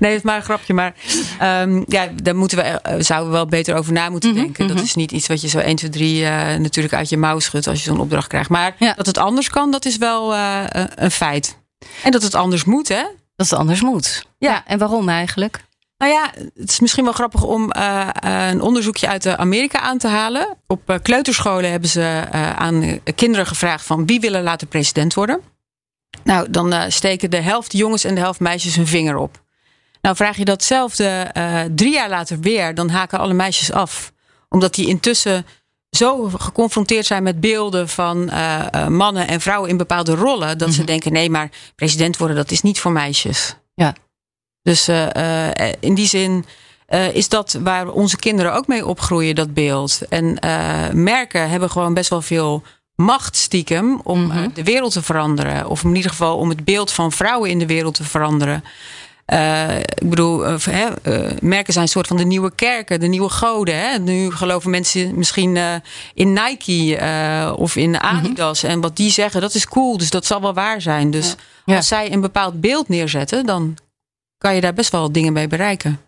Nee, 0.00 0.10
het 0.10 0.18
is 0.18 0.22
maar 0.22 0.36
een 0.36 0.42
grapje. 0.42 0.74
Maar 0.74 0.94
ehm, 1.38 1.82
ja, 1.86 2.08
daar 2.22 2.36
moeten 2.36 2.58
we, 2.58 2.62
eh, 2.64 2.94
zouden 2.98 3.30
we 3.30 3.36
wel 3.36 3.46
beter 3.46 3.74
over 3.76 3.92
na 3.92 4.08
moeten 4.10 4.30
Mhm, 4.30 4.38
denken. 4.40 4.66
Dat 4.66 4.76
mhm. 4.76 4.84
is 4.84 4.94
niet 4.94 5.12
iets 5.12 5.26
wat 5.26 5.40
je 5.40 5.48
zo 5.48 5.58
1, 5.58 5.76
2, 5.76 5.90
3 5.90 6.24
eh, 6.24 6.56
natuurlijk 6.58 6.94
uit 6.94 7.08
je 7.08 7.16
mouw 7.16 7.38
schudt 7.38 7.66
als 7.66 7.78
je 7.84 7.90
zo'n 7.90 8.00
opdracht 8.00 8.26
krijgt. 8.28 8.48
Maar 8.50 8.74
Ja. 8.78 8.92
dat 8.96 9.06
het 9.06 9.18
anders 9.18 9.48
kan, 9.50 9.70
dat 9.70 9.84
is 9.84 9.96
wel 9.96 10.34
eh, 10.34 10.60
een- 10.68 10.90
een 10.94 11.10
feit. 11.10 11.57
En 12.02 12.10
dat 12.10 12.22
het 12.22 12.34
anders 12.34 12.64
moet, 12.64 12.88
hè? 12.88 13.02
Dat 13.36 13.50
het 13.50 13.58
anders 13.58 13.80
moet. 13.80 14.26
Ja. 14.38 14.50
Ja. 14.50 14.66
En 14.66 14.78
waarom 14.78 15.08
eigenlijk? 15.08 15.66
Nou 15.98 16.12
ja, 16.12 16.30
het 16.54 16.70
is 16.70 16.80
misschien 16.80 17.04
wel 17.04 17.12
grappig 17.12 17.42
om 17.42 17.70
eh, 17.70 18.08
eh, 18.22 18.48
een 18.50 18.60
onderzoekje 18.60 19.08
uit 19.08 19.26
Amerika 19.26 19.80
aan 19.80 19.98
te 19.98 20.08
halen. 20.08 20.56
Op 20.66 20.90
eh, 20.90 20.96
kleuterscholen 21.02 21.70
hebben 21.70 21.88
ze 21.88 22.24
aan 22.56 23.00
kinderen 23.14 23.46
gevraagd 23.46 23.84
van 23.84 24.06
wie 24.06 24.20
willen 24.20 24.42
later 24.42 24.66
president 24.66 25.14
worden. 25.14 25.40
Nou, 26.24 26.50
dan 26.50 26.92
steken 26.92 27.30
de 27.30 27.40
helft 27.40 27.72
jongens 27.72 28.04
en 28.04 28.14
de 28.14 28.20
helft 28.20 28.40
meisjes 28.40 28.76
hun 28.76 28.86
vinger 28.86 29.16
op. 29.16 29.42
Nou, 30.00 30.16
vraag 30.16 30.36
je 30.36 30.44
datzelfde 30.44 31.30
drie 31.74 31.92
jaar 31.92 32.08
later 32.08 32.40
weer, 32.40 32.74
dan 32.74 32.88
haken 32.88 33.18
alle 33.18 33.34
meisjes 33.34 33.72
af. 33.72 34.12
Omdat 34.48 34.74
die 34.74 34.88
intussen 34.88 35.46
zo 35.90 36.30
geconfronteerd 36.38 37.06
zijn 37.06 37.22
met 37.22 37.40
beelden 37.40 37.88
van 37.88 38.30
eh, 38.30 38.66
eh, 38.70 38.86
mannen 38.86 39.28
en 39.28 39.40
vrouwen 39.40 39.70
in 39.70 39.76
bepaalde 39.76 40.14
rollen. 40.14 40.58
Dat 40.58 40.72
ze 40.72 40.84
denken, 40.84 41.12
nee, 41.12 41.30
maar 41.30 41.50
president 41.74 42.16
worden, 42.16 42.36
dat 42.36 42.50
is 42.50 42.62
niet 42.62 42.80
voor 42.80 42.92
meisjes. 42.92 43.56
Ja. 43.74 43.94
Dus 44.62 44.88
eh, 44.88 45.48
in 45.80 45.94
die 45.94 46.06
zin 46.06 46.44
is 47.12 47.28
dat 47.28 47.58
waar 47.62 47.88
onze 47.88 48.16
kinderen 48.16 48.54
ook 48.54 48.66
mee 48.66 48.86
opgroeien, 48.86 49.34
dat 49.34 49.54
beeld. 49.54 50.00
En 50.08 50.38
merken 51.02 51.50
hebben 51.50 51.70
gewoon 51.70 51.94
best 51.94 52.10
wel 52.10 52.22
veel 52.22 52.62
macht 52.94 53.36
stiekem 53.36 54.00
om 54.04 54.26
Mhm. 54.26 54.48
de 54.54 54.64
wereld 54.64 54.92
te 54.92 55.02
veranderen. 55.02 55.68
Of 55.68 55.84
in 55.84 55.94
ieder 55.94 56.10
geval 56.10 56.36
om 56.36 56.48
het 56.48 56.64
beeld 56.64 56.92
van 56.92 57.12
vrouwen 57.12 57.50
in 57.50 57.58
de 57.58 57.66
wereld 57.66 57.94
te 57.94 58.04
veranderen. 58.04 58.64
Eh, 59.28 59.78
ik 59.78 60.08
bedoel, 60.08 60.46
eh, 60.46 60.86
eh, 60.86 61.30
merken 61.40 61.72
zijn 61.72 61.84
een 61.84 61.90
soort 61.90 62.06
van 62.06 62.16
de 62.16 62.24
nieuwe 62.24 62.54
kerken, 62.54 63.00
de 63.00 63.06
nieuwe 63.06 63.28
goden. 63.28 63.78
Hè? 63.78 63.98
Nu 63.98 64.30
geloven 64.30 64.70
mensen 64.70 65.14
misschien 65.14 65.58
in 66.14 66.32
Nike 66.32 66.98
of 67.56 67.76
in 67.76 68.00
Adidas. 68.00 68.62
En 68.62 68.80
wat 68.80 68.96
die 68.96 69.10
zeggen, 69.10 69.40
dat 69.40 69.54
is 69.54 69.66
cool. 69.66 69.96
Dus 69.98 70.10
dat 70.10 70.26
zal 70.26 70.40
wel 70.40 70.54
waar 70.54 70.80
zijn. 70.80 71.10
Dus 71.10 71.34
Ja. 71.64 71.76
als 71.76 71.88
zij 71.88 72.12
een 72.12 72.20
bepaald 72.20 72.60
beeld 72.60 72.88
neerzetten, 72.88 73.46
dan 73.46 73.76
kan 74.38 74.54
je 74.54 74.60
daar 74.60 74.74
best 74.74 74.92
wel 74.92 75.12
dingen 75.12 75.32
mee 75.32 75.46
bereiken. 75.46 76.00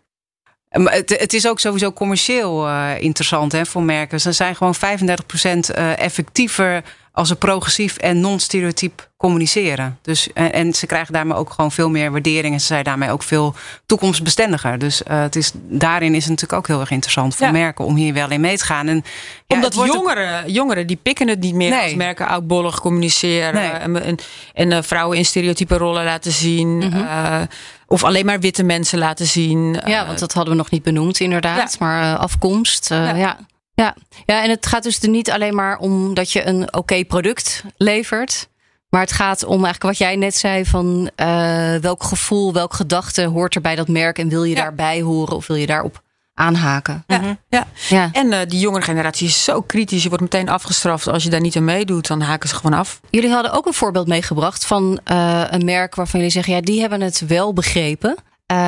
Maar 0.78 0.92
het, 0.92 1.18
het 1.18 1.32
is 1.32 1.48
ook 1.48 1.60
sowieso 1.60 1.92
commercieel 1.92 2.68
interessant 2.98 3.52
hè, 3.52 3.66
voor 3.66 3.82
merken. 3.82 4.20
Ze 4.20 4.32
zijn 4.32 4.56
gewoon 4.56 4.74
35% 4.74 5.70
eh, 5.70 5.98
effectiever 5.98 6.82
als 7.12 7.28
ze 7.28 7.36
progressief 7.36 7.96
en 7.96 8.20
non-stereotyp 8.20 9.08
communiceren. 9.16 9.98
Dus, 10.02 10.32
en, 10.32 10.52
en 10.52 10.74
ze 10.74 10.86
krijgen 10.86 11.12
daarmee 11.12 11.36
ook 11.36 11.50
gewoon 11.50 11.72
veel 11.72 11.90
meer 11.90 12.10
waardering. 12.12 12.54
En 12.54 12.60
ze 12.60 12.66
zijn 12.66 12.84
daarmee 12.84 13.10
ook 13.10 13.22
veel 13.22 13.54
toekomstbestendiger. 13.86 14.78
Dus 14.78 15.02
eh, 15.02 15.20
het 15.20 15.36
is, 15.36 15.52
daarin 15.54 16.14
is 16.14 16.20
het 16.22 16.30
natuurlijk 16.30 16.58
ook 16.58 16.66
heel 16.66 16.80
erg 16.80 16.90
interessant 16.90 17.34
voor 17.36 17.46
Ja. 17.46 17.52
merken 17.52 17.84
om 17.84 17.94
hier 17.96 18.14
wel 18.14 18.30
in 18.30 18.40
mee 18.40 18.56
te 18.58 18.64
gaan. 18.64 18.88
En, 18.88 19.04
ja, 19.46 19.56
Omdat 19.56 19.78
ook- 19.78 19.86
jongeren, 19.86 20.52
jongeren, 20.52 20.86
die 20.86 20.98
pikken 21.02 21.28
het 21.28 21.40
niet 21.40 21.54
meer 21.54 21.70
Nee. 21.70 21.82
als 21.82 21.94
merken 21.94 22.26
oudbollig 22.26 22.80
communiceren. 22.80 23.54
Nee. 23.54 23.70
En, 23.70 24.02
en, 24.04 24.16
en 24.54 24.72
eh, 24.72 24.82
vrouwen 24.82 25.16
in 25.18 25.24
stereotype 25.24 25.76
rollen 25.76 26.04
laten 26.04 26.32
zien. 26.32 26.76
Mhm. 26.78 26.96
eh, 26.96 27.40
of 27.86 28.04
alleen 28.04 28.26
maar 28.26 28.40
witte 28.40 28.62
mensen 28.62 28.98
laten 28.98 29.26
zien. 29.26 29.80
Ja, 29.86 30.06
want 30.06 30.18
dat 30.18 30.32
hadden 30.32 30.52
we 30.52 30.58
nog 30.58 30.70
niet 30.70 30.82
benoemd, 30.82 31.20
inderdaad. 31.20 31.72
Ja. 31.72 31.86
Maar 31.86 32.16
afkomst, 32.16 32.90
eh, 32.90 33.18
Ja. 33.18 33.36
Ja. 33.80 33.94
ja. 34.26 34.42
En 34.42 34.50
het 34.50 34.66
gaat 34.66 34.82
dus 34.82 35.02
er 35.02 35.08
niet 35.08 35.30
alleen 35.30 35.54
maar 35.54 35.78
om 35.78 36.14
dat 36.14 36.32
je 36.32 36.46
een 36.46 36.74
oké 36.74 37.04
product 37.04 37.64
levert. 37.76 38.48
Maar 38.90 39.00
het 39.00 39.12
gaat 39.12 39.44
om 39.44 39.64
eigenlijk 39.64 39.82
wat 39.82 39.98
jij 39.98 40.16
net 40.16 40.34
zei: 40.36 40.64
van 40.66 41.10
eh, 41.16 41.74
welk 41.74 42.02
gevoel, 42.02 42.52
welk 42.52 42.74
gedachte 42.74 43.24
hoort 43.24 43.54
er 43.54 43.60
bij 43.60 43.74
dat 43.76 43.88
merk 43.88 44.18
en 44.18 44.28
wil 44.28 44.44
je 44.44 44.54
Ja. 44.54 44.62
daarbij 44.62 45.00
horen 45.00 45.36
of 45.36 45.46
wil 45.46 45.56
je 45.56 45.66
daarop 45.66 46.02
aanhaken? 46.34 47.04
ja, 47.06 47.36
ja. 47.48 47.66
Ja. 47.88 48.08
En 48.12 48.32
eh, 48.32 48.48
die 48.48 48.60
jongere 48.60 48.84
generatie 48.84 49.26
is 49.26 49.44
zo 49.44 49.60
kritisch. 49.60 50.02
Je 50.02 50.08
wordt 50.08 50.24
meteen 50.24 50.48
afgestraft. 50.48 51.06
Als 51.06 51.22
je 51.22 51.30
daar 51.30 51.40
niet 51.40 51.56
aan 51.56 51.64
meedoet, 51.64 52.06
dan 52.06 52.20
haken 52.20 52.48
ze 52.48 52.54
gewoon 52.54 52.78
af. 52.78 53.00
Jullie 53.10 53.30
hadden 53.30 53.52
ook 53.52 53.66
een 53.66 53.72
voorbeeld 53.74 54.06
meegebracht 54.06 54.66
van 54.66 55.00
eh, 55.04 55.44
een 55.50 55.64
merk 55.64 55.94
waarvan 55.94 56.20
jullie 56.20 56.34
zeggen: 56.34 56.54
ja, 56.54 56.60
die 56.60 56.80
hebben 56.80 57.00
het 57.00 57.20
wel 57.26 57.52
begrepen. 57.52 58.16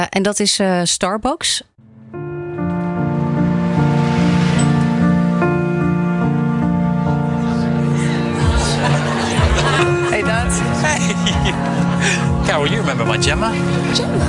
En 0.08 0.22
dat 0.22 0.40
is 0.40 0.60
Starbucks. 0.82 1.62
Carol, 12.62 12.74
you 12.74 12.80
remember 12.80 13.04
my 13.04 13.16
Gemma. 13.18 13.50
Gemma? 13.92 14.24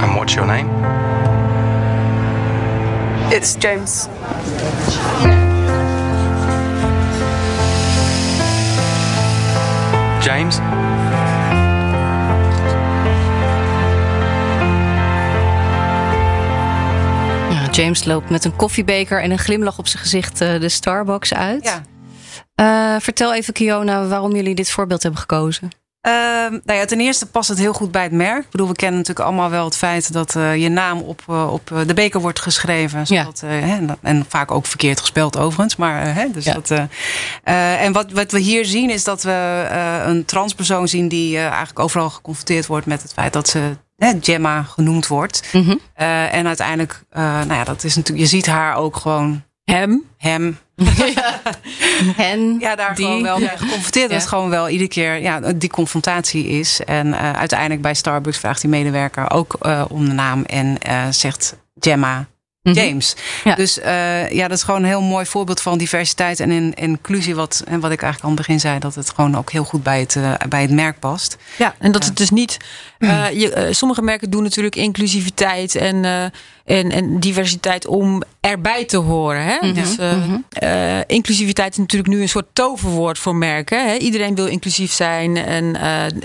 And 0.00 0.16
what's 0.16 0.36
your 0.36 0.46
name? 0.46 0.68
It's 3.32 3.56
James. 3.56 4.06
James? 10.24 10.77
James 17.78 18.04
loopt 18.04 18.30
met 18.30 18.44
een 18.44 18.56
koffiebeker 18.56 19.22
en 19.22 19.30
een 19.30 19.38
glimlach 19.38 19.78
op 19.78 19.88
zijn 19.88 20.02
gezicht 20.02 20.40
eh, 20.40 20.60
de 20.60 20.68
Starbucks 20.68 21.34
uit. 21.34 21.64
Ja. 21.64 21.82
Eh, 22.54 23.00
vertel 23.00 23.34
even, 23.34 23.52
Kiona, 23.52 24.06
waarom 24.06 24.34
jullie 24.34 24.54
dit 24.54 24.70
voorbeeld 24.70 25.02
hebben 25.02 25.20
gekozen. 25.20 25.70
Ehm, 26.00 26.58
nou 26.64 26.78
ja, 26.78 26.84
ten 26.84 27.00
eerste 27.00 27.26
past 27.26 27.48
het 27.48 27.58
heel 27.58 27.72
goed 27.72 27.90
bij 27.90 28.02
het 28.02 28.12
merk. 28.12 28.44
Ik 28.44 28.50
bedoel, 28.50 28.68
we 28.68 28.74
kennen 28.74 28.98
natuurlijk 28.98 29.26
allemaal 29.26 29.50
wel 29.50 29.64
het 29.64 29.76
feit 29.76 30.12
dat 30.12 30.36
eh, 30.36 30.56
je 30.56 30.68
naam 30.68 31.00
op, 31.00 31.28
op 31.28 31.72
de 31.86 31.94
beker 31.94 32.20
wordt 32.20 32.40
geschreven. 32.40 33.06
Zodat, 33.06 33.42
eh, 33.44 33.50
hè, 33.50 33.78
en 34.02 34.24
vaak 34.28 34.50
ook 34.50 34.66
verkeerd 34.66 35.00
gespeld 35.00 35.36
overigens. 35.36 35.76
Maar, 35.76 36.14
hè, 36.14 36.30
dus 36.30 36.44
Ja. 36.44 36.54
dat, 36.54 36.72
en 37.78 37.92
wat, 37.92 38.12
wat 38.12 38.32
we 38.32 38.38
hier 38.38 38.64
zien 38.64 38.90
is 38.90 39.04
dat 39.04 39.22
we 39.22 39.66
een 40.04 40.24
transpersoon 40.24 40.88
zien 40.88 41.08
die 41.08 41.38
eigenlijk 41.38 41.78
overal 41.78 42.10
geconfronteerd 42.10 42.66
wordt 42.66 42.86
met 42.86 43.02
het 43.02 43.12
feit 43.12 43.32
dat 43.32 43.48
ze 43.48 43.76
hè, 43.98 44.12
Gemma 44.20 44.62
genoemd 44.62 45.06
wordt. 45.06 45.42
Mhm. 45.52 45.74
Eh, 45.94 46.34
en 46.34 46.46
uiteindelijk, 46.46 47.02
eh, 47.10 47.22
nou 47.22 47.52
ja, 47.54 47.64
dat 47.64 47.84
is 47.84 47.96
natuurlijk, 47.96 48.28
je 48.30 48.36
ziet 48.36 48.46
haar 48.46 48.74
ook 48.76 48.96
gewoon 48.96 49.42
Hem? 49.64 50.02
hem 50.18 50.58
En 52.16 52.56
ja, 52.58 52.76
daar 52.76 52.94
die. 52.94 53.04
gewoon 53.04 53.22
wel 53.22 53.38
mee 53.38 53.48
geconfronteerd. 53.48 53.94
Ja. 53.94 54.12
Dat 54.12 54.20
het 54.20 54.28
gewoon 54.28 54.50
wel 54.50 54.68
iedere 54.68 54.88
keer 54.88 55.20
ja, 55.20 55.40
die 55.40 55.70
confrontatie 55.70 56.46
is. 56.46 56.80
En 56.84 57.14
eh, 57.14 57.32
uiteindelijk 57.32 57.82
bij 57.82 57.94
Starbucks 57.94 58.38
vraagt 58.38 58.60
die 58.60 58.70
medewerker 58.70 59.30
ook 59.30 59.56
om 59.88 60.08
de 60.08 60.14
naam 60.14 60.42
en 60.44 60.78
zegt 61.14 61.56
Gemma 61.80 62.26
Mhm. 62.62 62.76
James. 62.76 63.16
Ja. 63.44 63.54
Dus 63.54 63.74
ja, 64.30 64.48
dat 64.48 64.56
is 64.56 64.62
gewoon 64.62 64.80
een 64.82 64.88
heel 64.88 65.02
mooi 65.02 65.26
voorbeeld 65.26 65.60
van 65.62 65.78
diversiteit 65.78 66.40
en 66.40 66.50
in- 66.50 66.74
inclusie. 66.74 67.34
Wat, 67.34 67.62
en 67.66 67.80
wat 67.80 67.90
ik 67.90 68.02
eigenlijk 68.02 68.22
aan 68.22 68.36
het 68.38 68.46
begin 68.46 68.60
zei, 68.60 68.78
dat 68.78 68.94
het 68.94 69.10
gewoon 69.10 69.36
ook 69.36 69.50
heel 69.52 69.64
goed 69.64 69.82
bij 69.82 70.00
het, 70.00 70.16
bij 70.48 70.62
het 70.62 70.70
merk 70.70 70.98
past. 70.98 71.36
Ja, 71.58 71.74
en 71.78 71.92
dat 71.92 72.04
het 72.04 72.16
dus 72.16 72.30
niet. 72.30 72.56
Eh, 72.98 73.26
je, 73.32 73.52
eh, 73.52 73.72
sommige 73.72 74.02
merken 74.02 74.30
doen 74.30 74.42
natuurlijk 74.42 74.76
inclusiviteit 74.76 75.74
en, 75.74 76.04
eh, 76.04 76.24
en, 76.64 76.90
en 76.90 77.20
diversiteit 77.20 77.86
om 77.86 78.22
erbij 78.40 78.84
te 78.84 78.96
horen. 78.96 79.44
Hè? 79.44 79.56
Mhm, 79.60 79.74
Dus, 79.74 79.96
mhm. 79.96 81.02
inclusiviteit 81.06 81.72
is 81.72 81.78
natuurlijk 81.78 82.10
nu 82.10 82.20
een 82.20 82.28
soort 82.28 82.46
toverwoord 82.52 83.18
voor 83.18 83.36
merken. 83.36 83.88
Hè? 83.88 83.96
Iedereen 83.96 84.34
wil 84.34 84.46
inclusief 84.46 84.92
zijn 84.92 85.36
en 85.36 85.76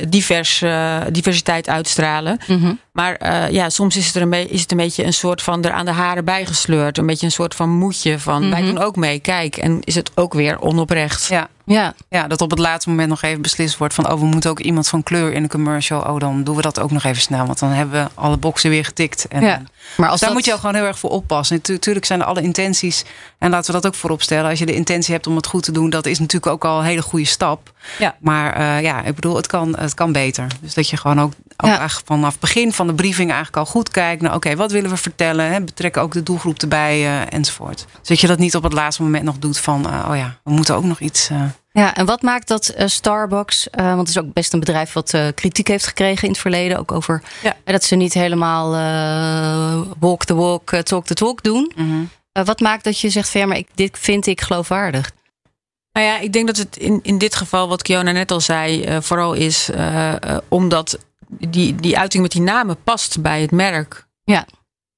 divers, 0.10 0.64
diversiteit 1.12 1.70
uitstralen. 1.70 2.38
Mhm. 2.48 2.74
Maar 2.92 3.52
ja, 3.52 3.70
soms 3.70 3.98
is 3.98 4.06
het, 4.06 4.16
er 4.16 4.22
een 4.22 4.50
is 4.50 4.62
het 4.62 4.72
een 4.72 4.78
beetje 4.78 5.04
een 5.04 5.14
soort 5.14 5.42
van 5.42 5.64
er 5.64 5.72
aan 5.72 5.86
de 5.86 5.92
haren 5.92 6.26
bijgesleurd. 6.26 6.98
Een 6.98 7.06
beetje 7.06 7.26
een 7.26 7.32
soort 7.32 7.56
van 7.56 7.70
moedje 7.70 8.20
van 8.20 8.50
wij 8.50 8.62
doen 8.62 8.80
ook 8.80 8.96
mee, 8.96 9.20
kijk. 9.20 9.58
En 9.58 9.80
is 9.84 9.96
het 9.96 10.12
ook 10.16 10.34
weer 10.34 10.62
onoprecht. 10.62 11.28
Ja. 11.28 11.50
Ja. 11.66 11.94
ja, 12.10 12.28
dat 12.28 12.42
op 12.42 12.50
het 12.50 12.60
laatste 12.60 12.90
moment 12.90 13.10
nog 13.10 13.22
even 13.22 13.42
beslist 13.42 13.78
wordt 13.78 13.94
van... 13.94 14.12
oh, 14.12 14.20
we 14.20 14.26
moeten 14.26 14.50
ook 14.50 14.60
iemand 14.60 14.88
van 14.88 15.04
kleur 15.04 15.34
in 15.34 15.44
een 15.44 15.50
commercial. 15.50 16.02
Oh, 16.02 16.20
dan 16.20 16.44
doen 16.44 16.56
we 16.56 16.62
dat 16.62 16.80
ook 16.80 16.92
nog 16.92 17.04
even 17.04 17.22
snel. 17.22 17.46
Want 17.46 17.60
dan 17.60 17.70
hebben 17.70 18.04
we 18.04 18.10
alle 18.14 18.38
boxen 18.38 18.70
weer 18.70 18.86
getikt. 18.86 19.28
En, 19.28 19.42
ja. 19.42 19.62
Maar 19.98 20.10
als 20.10 20.20
daar 20.20 20.30
dat... 20.30 20.38
moet 20.38 20.48
je 20.48 20.54
ook 20.54 20.60
gewoon 20.60 20.76
heel 20.76 20.86
erg 20.86 21.00
voor 21.00 21.10
oppassen. 21.10 21.62
Natuurlijk 21.68 22.06
zijn 22.06 22.20
er 22.20 22.26
alle 22.26 22.42
intenties. 22.42 23.04
En 23.38 23.50
laten 23.50 23.74
we 23.74 23.82
dat 23.82 23.92
ook 23.92 23.98
voorop 23.98 24.22
stellen. 24.22 24.50
Als 24.50 24.60
je 24.60 24.66
de 24.66 24.76
intentie 24.76 25.14
hebt 25.14 25.28
om 25.28 25.36
het 25.36 25.48
goed 25.48 25.64
te 25.64 25.72
doen... 25.72 25.90
dat 25.90 26.06
is 26.06 26.20
natuurlijk 26.20 26.54
ook 26.54 26.66
al 26.66 26.80
een 26.80 26.86
hele 26.86 27.02
goede 27.02 27.26
stap. 27.26 27.73
Ja. 28.00 28.16
Maar 28.20 28.60
uh, 28.60 28.82
ja, 28.82 29.04
ik 29.04 29.16
bedoel, 29.16 29.36
het 29.36 29.48
kan, 29.48 29.78
het 29.78 29.94
kan 29.94 30.12
beter. 30.12 30.48
Dus 30.62 30.74
dat 30.74 30.90
je 30.90 30.98
gewoon 30.98 31.22
ook, 31.22 31.34
ook 31.58 31.70
ja. 31.70 31.90
vanaf 32.06 32.32
het 32.32 32.40
begin 32.40 32.74
van 32.74 32.88
de 32.88 32.94
briefing... 32.94 33.32
eigenlijk 33.32 33.58
al 33.58 33.72
goed 33.72 33.90
kijkt 33.90 34.22
naar... 34.22 34.36
oké, 34.36 34.48
okay, 34.48 34.58
wat 34.58 34.72
willen 34.72 34.90
we 34.90 34.98
vertellen? 34.98 35.52
Hè? 35.52 35.62
Betrekken 35.62 36.02
ook 36.02 36.14
de 36.14 36.24
doelgroep 36.24 36.62
erbij 36.62 37.00
uh, 37.00 37.34
enzovoort. 37.34 37.86
Dus 38.00 38.08
dat 38.08 38.20
je 38.20 38.28
dat 38.28 38.38
niet 38.38 38.56
op 38.56 38.64
het 38.64 38.74
laatste 38.74 39.02
moment 39.02 39.24
nog 39.24 39.38
doet 39.38 39.60
van... 39.60 39.88
Uh, 39.88 40.08
oh 40.10 40.16
ja, 40.16 40.38
we 40.44 40.52
moeten 40.52 40.76
ook 40.76 40.84
nog 40.84 41.00
iets... 41.00 41.30
Ja, 41.72 41.96
en 41.96 42.06
wat 42.06 42.22
maakt 42.22 42.48
dat 42.48 42.74
Starbucks, 42.78 43.68
want 43.72 44.00
het 44.00 44.10
is 44.10 44.20
ook 44.20 44.34
best 44.34 44.54
een 44.54 44.60
bedrijf 44.60 44.94
wat 44.94 45.18
kritiek 45.36 45.68
heeft 45.68 45.88
gekregen 45.88 46.24
in 46.24 46.30
het 46.30 46.40
verleden, 46.40 46.80
ook 46.80 46.92
over 46.92 47.24
ja. 47.42 47.56
dat 47.64 47.84
ze 47.84 47.96
niet 47.96 48.14
helemaal 48.14 48.72
walk 50.00 50.26
the 50.26 50.36
walk, 50.36 50.76
talk 50.76 51.06
the 51.06 51.14
talk 51.14 51.44
doen. 51.44 51.72
Mm 51.76 52.10
-hmm. 52.32 52.46
wat 52.46 52.60
maakt 52.60 52.84
dat 52.84 53.00
je 53.00 53.10
zegt 53.10 53.30
van 53.30 53.42
ja, 53.42 53.48
maar 53.48 53.58
ik, 53.58 53.68
dit 53.76 54.00
vind 54.00 54.28
ik 54.28 54.42
geloofwaardig? 54.42 55.12
Nou 55.94 56.06
ja, 56.06 56.20
ik 56.20 56.34
denk 56.34 56.48
dat 56.48 56.58
het 56.58 56.78
in, 56.78 57.00
in 57.04 57.18
dit 57.18 57.36
geval, 57.36 57.68
wat 57.68 57.82
Kiona 57.82 58.12
net 58.12 58.32
al 58.32 58.42
zei, 58.42 58.86
vooral 59.02 59.34
is 59.34 59.70
omdat 60.48 60.98
die, 61.28 61.76
die 61.76 61.98
uiting 61.98 62.24
met 62.24 62.32
die 62.32 62.42
namen 62.42 62.84
past 62.84 63.22
bij 63.22 63.42
het 63.42 63.52
merk. 63.52 64.08
Ja. 64.24 64.46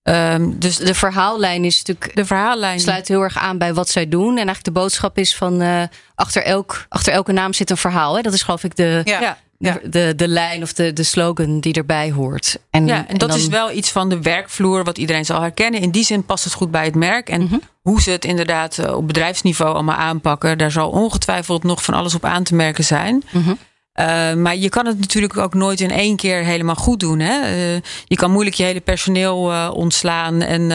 Um, 0.03 0.59
dus 0.59 0.77
de 0.77 0.93
verhaallijn 0.93 1.63
is 1.63 1.77
natuurlijk. 1.77 2.15
De 2.15 2.25
verhaallijn 2.25 2.79
sluit 2.79 3.07
heel 3.07 3.21
erg 3.21 3.37
aan 3.37 3.57
bij 3.57 3.73
wat 3.73 3.89
zij 3.89 4.09
doen. 4.09 4.29
En 4.29 4.35
eigenlijk 4.35 4.63
de 4.63 4.71
boodschap 4.71 5.17
is 5.17 5.35
van 5.35 5.61
uh, 5.61 5.83
achter, 6.15 6.43
elk, 6.43 6.85
achter 6.89 7.13
elke 7.13 7.31
naam 7.31 7.53
zit 7.53 7.69
een 7.69 7.77
verhaal. 7.77 8.15
Hè? 8.15 8.21
Dat 8.21 8.33
is 8.33 8.41
geloof 8.41 8.63
ik 8.63 8.75
de, 8.75 9.01
ja. 9.03 9.37
De, 9.65 9.89
de, 9.89 10.13
de, 10.15 10.27
lijn 10.27 10.61
of 10.61 10.73
de, 10.73 10.93
de 10.93 11.03
slogan 11.03 11.59
die 11.59 11.73
erbij 11.73 12.11
hoort. 12.11 12.57
En, 12.69 12.87
ja, 12.87 12.97
en, 12.97 13.07
en 13.07 13.17
dat 13.17 13.29
dan... 13.29 13.37
is 13.37 13.47
wel 13.47 13.71
iets 13.71 13.91
van 13.91 14.09
de 14.09 14.21
werkvloer 14.21 14.83
wat 14.83 14.97
iedereen 14.97 15.25
zal 15.25 15.41
herkennen. 15.41 15.81
In 15.81 15.91
die 15.91 16.03
zin 16.03 16.25
past 16.25 16.43
het 16.43 16.53
goed 16.53 16.71
bij 16.71 16.85
het 16.85 16.95
merk. 16.95 17.29
En 17.29 17.41
mm 17.41 17.47
-hmm. 17.47 17.61
hoe 17.81 18.01
ze 18.01 18.11
het 18.11 18.25
inderdaad 18.25 18.77
uh, 18.77 18.95
op 18.95 19.07
bedrijfsniveau 19.07 19.73
allemaal 19.73 19.95
aanpakken, 19.95 20.57
daar 20.57 20.71
zal 20.71 20.89
ongetwijfeld 20.89 21.63
nog 21.63 21.83
van 21.83 21.93
alles 21.93 22.15
op 22.15 22.25
aan 22.25 22.43
te 22.43 22.55
merken 22.55 22.83
zijn. 22.83 23.23
Mm 23.31 23.43
-hmm. 23.43 23.57
Uh, 23.99 24.33
maar 24.33 24.55
je 24.55 24.69
kan 24.69 24.85
het 24.85 24.99
natuurlijk 24.99 25.37
ook 25.37 25.53
nooit 25.53 25.81
in 25.81 25.91
één 25.91 26.15
keer 26.15 26.43
helemaal 26.43 26.75
goed 26.75 26.99
doen. 26.99 27.19
Hè? 27.19 27.41
Uh, 27.75 27.81
je 28.05 28.15
kan 28.15 28.31
moeilijk 28.31 28.55
je 28.55 28.63
hele 28.63 28.81
personeel 28.81 29.51
uh, 29.51 29.71
ontslaan 29.73 30.41
en 30.41 30.71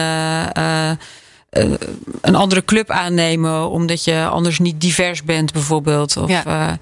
een 2.21 2.35
andere 2.35 2.65
club 2.65 2.89
aannemen, 2.89 3.69
omdat 3.69 4.03
je 4.03 4.25
anders 4.25 4.59
niet 4.59 4.81
divers 4.81 5.23
bent, 5.23 5.53
bijvoorbeeld. 5.53 6.17
Of, 6.17 6.29
ja. 6.29 6.77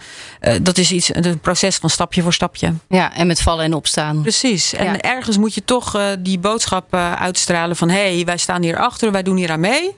dat 0.62 0.78
is 0.78 0.92
iets, 0.92 1.16
een 1.16 1.40
proces 1.40 1.76
van 1.76 1.90
stapje 1.90 2.22
voor 2.22 2.34
stapje. 2.34 2.74
Ja, 2.88 3.16
en 3.16 3.28
met 3.28 3.42
vallen 3.42 3.66
en 3.66 3.74
opstaan. 3.74 4.22
Precies. 4.22 4.74
En 4.74 4.86
ja. 4.86 5.02
ergens 5.02 5.38
moet 5.38 5.54
je 5.54 5.64
toch 5.64 6.16
die 6.20 6.40
boodschap 6.40 6.94
uitstralen 6.94 7.76
van 7.76 7.90
hé, 7.90 8.16
hey, 8.16 8.26
wij 8.26 8.38
staan 8.38 8.62
hier 8.62 8.78
achter, 8.78 9.12
wij 9.12 9.24
doen 9.24 9.38
hier 9.38 9.52
aan 9.52 9.60
mee. 9.60 9.96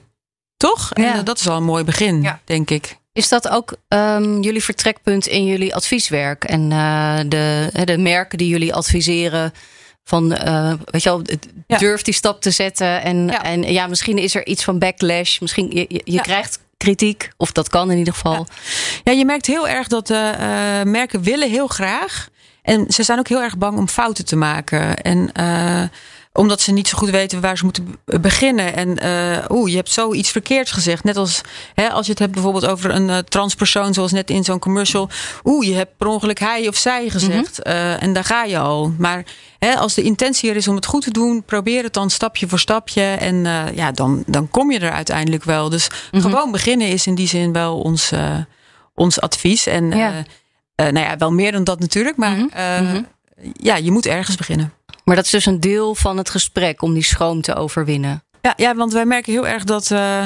Toch? 0.56 0.92
En 0.92 1.02
ja. 1.02 1.22
dat 1.22 1.38
is 1.38 1.48
al 1.48 1.56
een 1.56 1.64
mooi 1.64 1.84
begin, 1.84 2.28
denk 2.44 2.70
ik. 2.70 3.00
Is 3.12 3.28
dat 3.28 3.48
ook 3.48 3.74
um, 3.88 4.42
jullie 4.42 4.64
vertrekpunt 4.64 5.26
in 5.26 5.44
jullie 5.44 5.74
advieswerk? 5.74 6.44
En 6.44 6.68
de, 7.28 7.70
de 7.84 7.98
merken 7.98 8.38
die 8.38 8.48
jullie 8.48 8.74
adviseren 8.74 9.52
van, 10.04 10.32
uh, 10.32 10.72
weet 10.84 11.02
je 11.02 11.08
wel, 11.08 11.22
Ja. 11.66 11.78
durf 11.78 12.02
die 12.02 12.14
stap 12.14 12.40
te 12.40 12.50
zetten. 12.50 13.02
En 13.02 13.26
Ja. 13.26 13.42
en, 13.44 13.62
ja 13.72 13.86
misschien 13.86 14.18
is 14.18 14.34
er 14.34 14.46
iets 14.46 14.64
van 14.64 14.78
backlash. 14.78 15.38
Misschien 15.38 15.70
je, 15.70 15.84
je, 15.88 16.00
je 16.04 16.12
Ja. 16.12 16.20
krijgt 16.22 16.58
kritiek, 16.76 17.30
of 17.36 17.52
dat 17.52 17.68
kan 17.68 17.90
in 17.90 17.98
ieder 17.98 18.12
geval. 18.14 18.46
Ja, 19.04 19.12
je 19.12 19.24
merkt 19.24 19.46
heel 19.46 19.68
erg 19.68 19.88
dat 19.88 20.10
uh, 20.10 20.18
merken 20.82 21.22
willen 21.22 21.50
heel 21.50 21.66
graag. 21.66 22.28
En 22.62 22.84
ze 22.88 23.02
zijn 23.02 23.18
ook 23.18 23.28
heel 23.28 23.42
erg 23.42 23.58
bang 23.58 23.78
om 23.78 23.88
fouten 23.88 24.24
te 24.24 24.36
maken. 24.36 24.96
En 25.02 25.30
omdat 26.32 26.60
ze 26.60 26.72
niet 26.72 26.88
zo 26.88 26.98
goed 26.98 27.10
weten 27.10 27.40
waar 27.40 27.56
ze 27.56 27.64
moeten 27.64 27.96
beginnen. 28.04 28.74
En 28.74 29.04
uh, 29.04 29.44
oeh, 29.48 29.70
je 29.70 29.76
hebt 29.76 29.90
zoiets 29.90 30.30
verkeerds 30.30 30.70
gezegd. 30.70 31.04
Net 31.04 31.16
als 31.16 31.40
hè, 31.74 31.90
als 31.90 32.04
je 32.06 32.10
het 32.10 32.20
hebt 32.20 32.32
bijvoorbeeld 32.32 32.66
over 32.66 32.90
een 32.90 33.08
uh, 33.08 33.18
transpersoon, 33.18 33.94
zoals 33.94 34.12
net 34.12 34.30
in 34.30 34.44
zo'n 34.44 34.58
commercial. 34.58 35.08
Oeh, 35.44 35.66
je 35.66 35.74
hebt 35.74 35.96
per 35.96 36.06
ongeluk 36.06 36.38
hij 36.38 36.68
of 36.68 36.76
zij 36.76 37.08
gezegd. 37.08 37.64
Mm 37.64 37.72
-hmm. 37.72 37.80
uh, 37.80 38.02
en 38.02 38.12
daar 38.12 38.24
ga 38.24 38.44
je 38.44 38.58
al. 38.58 38.92
Maar 38.98 39.24
hè, 39.58 39.74
als 39.74 39.94
de 39.94 40.02
intentie 40.02 40.50
er 40.50 40.56
is 40.56 40.68
om 40.68 40.74
het 40.74 40.86
goed 40.86 41.02
te 41.02 41.10
doen, 41.10 41.42
probeer 41.42 41.82
het 41.82 41.94
dan 41.94 42.10
stapje 42.10 42.48
voor 42.48 42.58
stapje. 42.58 43.02
En 43.02 43.44
ja, 43.74 43.92
dan, 43.92 44.22
dan 44.26 44.48
kom 44.48 44.70
je 44.70 44.78
er 44.78 44.92
uiteindelijk 44.92 45.44
wel. 45.44 45.68
Dus 45.68 45.88
mm 45.88 45.96
-hmm. 46.10 46.30
gewoon 46.30 46.50
beginnen 46.50 46.88
is 46.88 47.06
in 47.06 47.14
die 47.14 47.28
zin 47.28 47.52
wel 47.52 47.80
ons, 47.80 48.12
ons 48.94 49.20
advies. 49.20 49.66
En 49.66 49.90
ja. 49.90 50.24
nou 50.76 50.98
ja, 50.98 51.16
wel 51.16 51.32
meer 51.32 51.52
dan 51.52 51.64
dat 51.64 51.80
natuurlijk. 51.80 52.16
Maar 52.16 52.36
mm 52.36 52.50
-hmm. 52.52 53.06
ja, 53.52 53.76
je 53.76 53.90
moet 53.90 54.06
ergens 54.06 54.36
beginnen. 54.36 54.72
Maar 55.04 55.16
dat 55.16 55.24
is 55.24 55.30
dus 55.30 55.46
een 55.46 55.60
deel 55.60 55.94
van 55.94 56.16
het 56.16 56.30
gesprek 56.30 56.82
om 56.82 56.94
die 56.94 57.02
schroom 57.02 57.40
te 57.40 57.54
overwinnen. 57.54 58.22
Ja, 58.40 58.52
ja 58.56 58.74
want 58.74 58.92
wij 58.92 59.04
merken 59.04 59.32
heel 59.32 59.46
erg 59.46 59.64
dat 59.64 59.90
uh, 59.90 60.22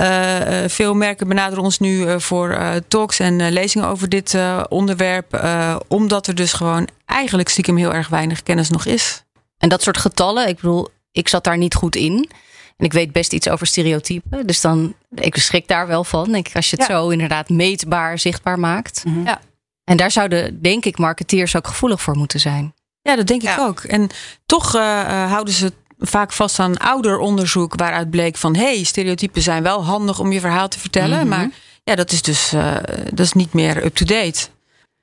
uh, 0.00 0.68
veel 0.68 0.94
merken 0.94 1.28
benaderen 1.28 1.64
ons 1.64 1.78
nu 1.78 1.98
uh, 1.98 2.18
voor 2.18 2.58
talks 2.88 3.18
en 3.18 3.52
lezingen 3.52 3.88
over 3.88 4.08
dit 4.08 4.36
onderwerp. 4.68 5.44
omdat 5.88 6.26
er 6.26 6.34
dus 6.34 6.52
gewoon 6.52 6.88
eigenlijk 7.06 7.48
stiekem 7.48 7.76
heel 7.76 7.94
erg 7.94 8.08
weinig 8.08 8.42
kennis 8.42 8.70
nog 8.70 8.86
is. 8.86 9.22
En 9.58 9.68
dat 9.68 9.82
soort 9.82 9.98
getallen, 9.98 10.48
ik 10.48 10.54
bedoel, 10.54 10.88
ik 11.12 11.28
zat 11.28 11.44
daar 11.44 11.58
niet 11.58 11.74
goed 11.74 11.96
in. 11.96 12.30
En 12.76 12.84
ik 12.84 12.92
weet 12.92 13.12
best 13.12 13.32
iets 13.32 13.48
over 13.48 13.66
stereotypen. 13.66 14.46
Dus 14.46 14.60
dan, 14.60 14.94
ik 15.14 15.36
schrik 15.36 15.68
daar 15.68 15.86
wel 15.86 16.04
van. 16.04 16.32
Denk 16.32 16.48
ik, 16.48 16.56
als 16.56 16.70
je 16.70 16.76
het 16.76 16.86
ja. 16.88 16.94
zo 16.94 17.08
inderdaad 17.08 17.48
meetbaar, 17.48 18.18
zichtbaar 18.18 18.58
maakt. 18.58 19.04
Mm 19.04 19.14
-hmm. 19.14 19.26
Ja. 19.26 19.40
En 19.84 19.96
daar 19.96 20.10
zouden, 20.10 20.62
denk 20.62 20.84
ik, 20.84 20.98
marketeers 20.98 21.56
ook 21.56 21.66
gevoelig 21.66 22.02
voor 22.02 22.16
moeten 22.16 22.40
zijn. 22.40 22.74
Ja, 23.02 23.16
dat 23.16 23.26
denk 23.26 23.42
ik 23.42 23.48
ja. 23.48 23.66
ook. 23.66 23.80
En 23.80 24.10
toch 24.46 24.74
uh, 24.76 25.30
houden 25.30 25.54
ze 25.54 25.72
vaak 25.98 26.32
vast 26.32 26.58
aan 26.58 26.76
ouder 26.76 27.18
onderzoek 27.18 27.74
waaruit 27.74 28.10
bleek 28.10 28.36
van 28.36 28.56
hé, 28.56 28.74
hey, 28.74 28.82
stereotypen 28.82 29.42
zijn 29.42 29.62
wel 29.62 29.84
handig 29.84 30.18
om 30.18 30.32
je 30.32 30.40
verhaal 30.40 30.68
te 30.68 30.78
vertellen. 30.78 31.18
Mhm. 31.18 31.26
Mm 31.26 31.32
-hmm. 31.32 31.40
Maar 31.40 31.58
ja, 31.84 31.94
dat 31.94 32.10
is 32.10 32.22
dus 32.22 32.52
uh, 32.52 32.74
dat 33.04 33.26
is 33.26 33.32
niet 33.32 33.52
meer 33.52 33.84
up-to-date. 33.84 34.48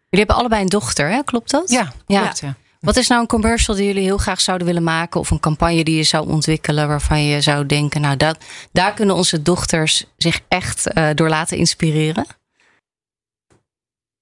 Jullie 0.10 0.26
hebben 0.26 0.36
allebei 0.36 0.62
een 0.62 0.70
dochter, 0.70 1.10
hè? 1.10 1.24
klopt 1.24 1.52
dat? 1.52 1.70
Ja, 1.70 1.94
ja. 2.08 2.22
klopt. 2.22 2.40
Ja. 2.40 2.56
Wat 2.80 2.96
is 2.96 3.08
nou 3.08 3.22
een 3.22 3.28
commercial 3.28 3.76
die 3.76 3.86
jullie 3.86 4.04
heel 4.04 4.18
graag 4.18 4.42
zouden 4.42 4.68
willen 4.68 4.84
maken? 4.84 5.20
Of 5.20 5.32
een 5.32 5.40
campagne 5.40 5.84
die 5.84 5.96
je 5.96 6.04
zou 6.04 6.30
ontwikkelen 6.30 6.88
waarvan 6.88 7.24
je 7.24 7.42
zou 7.42 7.66
denken, 7.66 8.02
nou, 8.02 8.18
dat, 8.18 8.38
daar 8.72 8.94
kunnen 8.94 9.16
onze 9.16 9.42
dochters 9.42 10.06
zich 10.18 10.40
echt 10.48 10.98
uh, 10.98 11.10
door 11.16 11.30
laten 11.30 11.58
inspireren? 11.58 12.26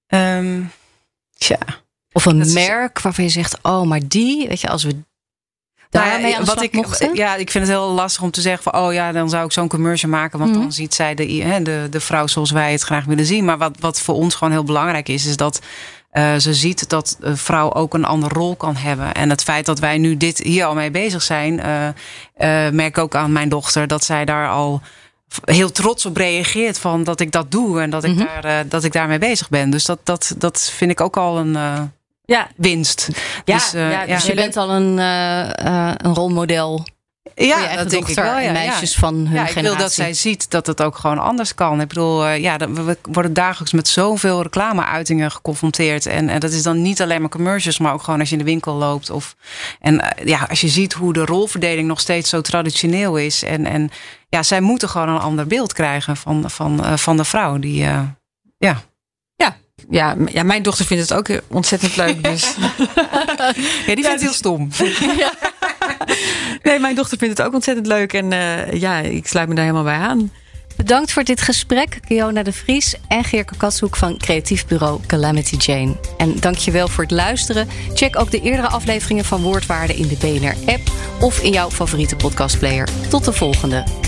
Um, 0.06 0.70
tja. 1.36 1.58
Of 2.18 2.24
een 2.24 2.38
dat 2.38 2.52
merk 2.52 3.00
waarvan 3.00 3.24
je 3.24 3.30
zegt, 3.30 3.58
oh, 3.62 3.82
maar 3.82 4.00
die, 4.08 4.48
weet 4.48 4.60
je, 4.60 4.68
als 4.68 4.84
we 4.84 4.96
daarmee 5.90 6.18
nou 6.18 6.28
ja, 6.28 6.36
aan 6.38 6.44
de 6.44 6.50
wat 6.54 6.62
ik, 6.62 6.72
mochten? 6.72 7.14
Ja, 7.14 7.34
ik 7.34 7.50
vind 7.50 7.66
het 7.66 7.76
heel 7.76 7.90
lastig 7.90 8.22
om 8.22 8.30
te 8.30 8.40
zeggen 8.40 8.62
van, 8.62 8.80
oh 8.82 8.92
ja, 8.92 9.12
dan 9.12 9.28
zou 9.28 9.44
ik 9.44 9.52
zo'n 9.52 9.68
commercial 9.68 10.10
maken, 10.10 10.38
want 10.38 10.50
Mhm. 10.50 10.60
dan 10.60 10.72
ziet 10.72 10.94
zij 10.94 11.14
de, 11.14 11.26
de, 11.62 11.86
de 11.90 12.00
vrouw 12.00 12.26
zoals 12.26 12.50
wij 12.50 12.72
het 12.72 12.82
graag 12.82 13.04
willen 13.04 13.26
zien. 13.26 13.44
Maar 13.44 13.58
wat, 13.58 13.76
wat 13.80 14.00
voor 14.00 14.14
ons 14.14 14.34
gewoon 14.34 14.52
heel 14.52 14.64
belangrijk 14.64 15.08
is, 15.08 15.26
is 15.26 15.36
dat 15.36 15.60
uh, 16.12 16.34
ze 16.36 16.54
ziet 16.54 16.88
dat 16.88 17.16
de 17.20 17.36
vrouw 17.36 17.72
ook 17.72 17.94
een 17.94 18.04
andere 18.04 18.34
rol 18.34 18.56
kan 18.56 18.76
hebben. 18.76 19.14
En 19.14 19.30
het 19.30 19.42
feit 19.42 19.66
dat 19.66 19.78
wij 19.78 19.98
nu 19.98 20.16
dit 20.16 20.38
hier 20.38 20.64
al 20.64 20.74
mee 20.74 20.90
bezig 20.90 21.22
zijn, 21.22 21.52
uh, 21.58 21.86
uh, 22.66 22.72
merk 22.72 22.98
ook 22.98 23.14
aan 23.14 23.32
mijn 23.32 23.48
dochter 23.48 23.86
dat 23.86 24.04
zij 24.04 24.24
daar 24.24 24.48
al 24.48 24.80
heel 25.44 25.72
trots 25.72 26.06
op 26.06 26.16
reageert 26.16 26.78
van 26.78 27.04
dat 27.04 27.20
ik 27.20 27.32
dat 27.32 27.50
doe 27.50 27.80
en 27.80 27.90
dat 27.90 28.04
ik, 28.04 28.14
Mhm. 28.14 28.24
daar, 28.40 28.68
dat 28.68 28.84
ik 28.84 28.92
daarmee 28.92 29.18
bezig 29.18 29.48
ben. 29.48 29.70
Dus 29.70 29.84
dat, 29.84 29.98
dat, 30.04 30.34
dat 30.38 30.72
vind 30.76 30.90
ik 30.90 31.00
ook 31.00 31.16
al 31.16 31.38
een 31.38 31.56
ja. 32.32 32.48
winst. 32.56 33.08
Ja, 33.44 33.54
dus, 33.54 33.74
uh, 33.74 33.90
ja, 33.90 34.06
dus 34.06 34.26
je 34.26 34.34
bent 34.34 34.56
al 34.56 34.70
een, 34.70 34.98
uh, 34.98 35.90
een 35.96 36.14
rolmodel. 36.14 36.86
Ja, 37.34 37.76
dat 37.76 37.90
denk 37.90 38.08
ik 38.08 38.14
wel. 38.14 38.38
Ja, 38.38 38.52
meisjes 38.52 38.92
ja. 38.92 38.98
van 38.98 39.14
hun 39.14 39.24
ja, 39.24 39.28
ik 39.30 39.48
generatie. 39.48 39.62
wil 39.62 39.76
dat 39.76 39.92
zij 39.92 40.14
ziet 40.14 40.50
dat 40.50 40.66
het 40.66 40.82
ook 40.82 40.96
gewoon 40.96 41.18
anders 41.18 41.54
kan. 41.54 41.80
Ik 41.80 41.88
bedoel, 41.88 42.28
ja, 42.28 42.56
we 42.56 42.96
worden 43.02 43.32
dagelijks 43.32 43.72
met 43.72 43.88
zoveel 43.88 44.42
reclameuitingen 44.42 45.30
geconfronteerd. 45.30 46.06
En, 46.06 46.28
en 46.28 46.40
dat 46.40 46.50
is 46.50 46.62
dan 46.62 46.82
niet 46.82 47.02
alleen 47.02 47.20
maar 47.20 47.30
commercials, 47.30 47.78
maar 47.78 47.92
ook 47.92 48.02
gewoon 48.02 48.20
als 48.20 48.28
je 48.28 48.36
in 48.36 48.44
de 48.44 48.50
winkel 48.50 48.74
loopt. 48.74 49.10
Of, 49.10 49.36
en 49.80 50.14
ja, 50.24 50.46
als 50.48 50.60
je 50.60 50.68
ziet 50.68 50.92
hoe 50.92 51.12
de 51.12 51.24
rolverdeling 51.24 51.88
nog 51.88 52.00
steeds 52.00 52.30
zo 52.30 52.40
traditioneel 52.40 53.16
is. 53.16 53.42
En, 53.42 53.66
en 53.66 53.90
ja, 54.28 54.42
zij 54.42 54.60
moeten 54.60 54.88
gewoon 54.88 55.08
een 55.08 55.20
ander 55.20 55.46
beeld 55.46 55.72
krijgen 55.72 56.16
van, 56.16 56.50
van, 56.50 56.98
van 56.98 57.16
de 57.16 57.24
vrouw. 57.24 57.58
Die, 57.58 57.74
ja. 57.74 58.16
Ja, 58.58 58.82
ja, 59.90 60.16
ja, 60.26 60.42
mijn 60.42 60.62
dochter 60.62 60.84
vindt 60.84 61.08
het 61.08 61.18
ook 61.18 61.40
ontzettend 61.48 61.96
leuk. 61.96 62.24
Dus. 62.24 62.42
ja, 63.86 63.94
die 63.94 64.04
vindt 64.04 64.08
het 64.08 64.20
heel 64.20 64.32
stom. 64.32 64.68
ja. 65.18 65.32
Nee, 66.62 66.78
mijn 66.78 66.94
dochter 66.94 67.18
vindt 67.18 67.38
het 67.38 67.46
ook 67.46 67.54
ontzettend 67.54 67.86
leuk. 67.86 68.12
En 68.12 68.32
uh, 68.32 68.72
ja, 68.72 68.98
ik 68.98 69.26
sluit 69.26 69.48
me 69.48 69.54
daar 69.54 69.64
helemaal 69.64 69.84
bij 69.84 69.98
aan. 69.98 70.30
Bedankt 70.78 71.12
voor 71.12 71.24
dit 71.24 71.40
gesprek, 71.40 71.98
Kiona 72.06 72.42
de 72.42 72.52
Vries 72.52 72.94
en 73.08 73.24
Geerke 73.24 73.56
Katshoek 73.56 73.96
van 73.96 74.18
creatief 74.18 74.66
bureau 74.66 75.00
Calamity 75.06 75.56
Jane. 75.56 75.96
En 76.16 76.40
dankjewel 76.40 76.88
voor 76.88 77.04
het 77.04 77.12
luisteren. 77.12 77.68
Check 77.94 78.18
ook 78.18 78.30
de 78.30 78.40
eerdere 78.40 78.68
afleveringen 78.68 79.24
van 79.24 79.42
Woordwaarde 79.42 79.94
in 79.94 80.08
de 80.08 80.16
BNR-app 80.16 80.90
of 81.20 81.42
in 81.42 81.52
jouw 81.52 81.70
favoriete 81.70 82.16
podcastplayer. 82.16 82.88
Tot 83.08 83.24
de 83.24 83.32
volgende. 83.32 84.07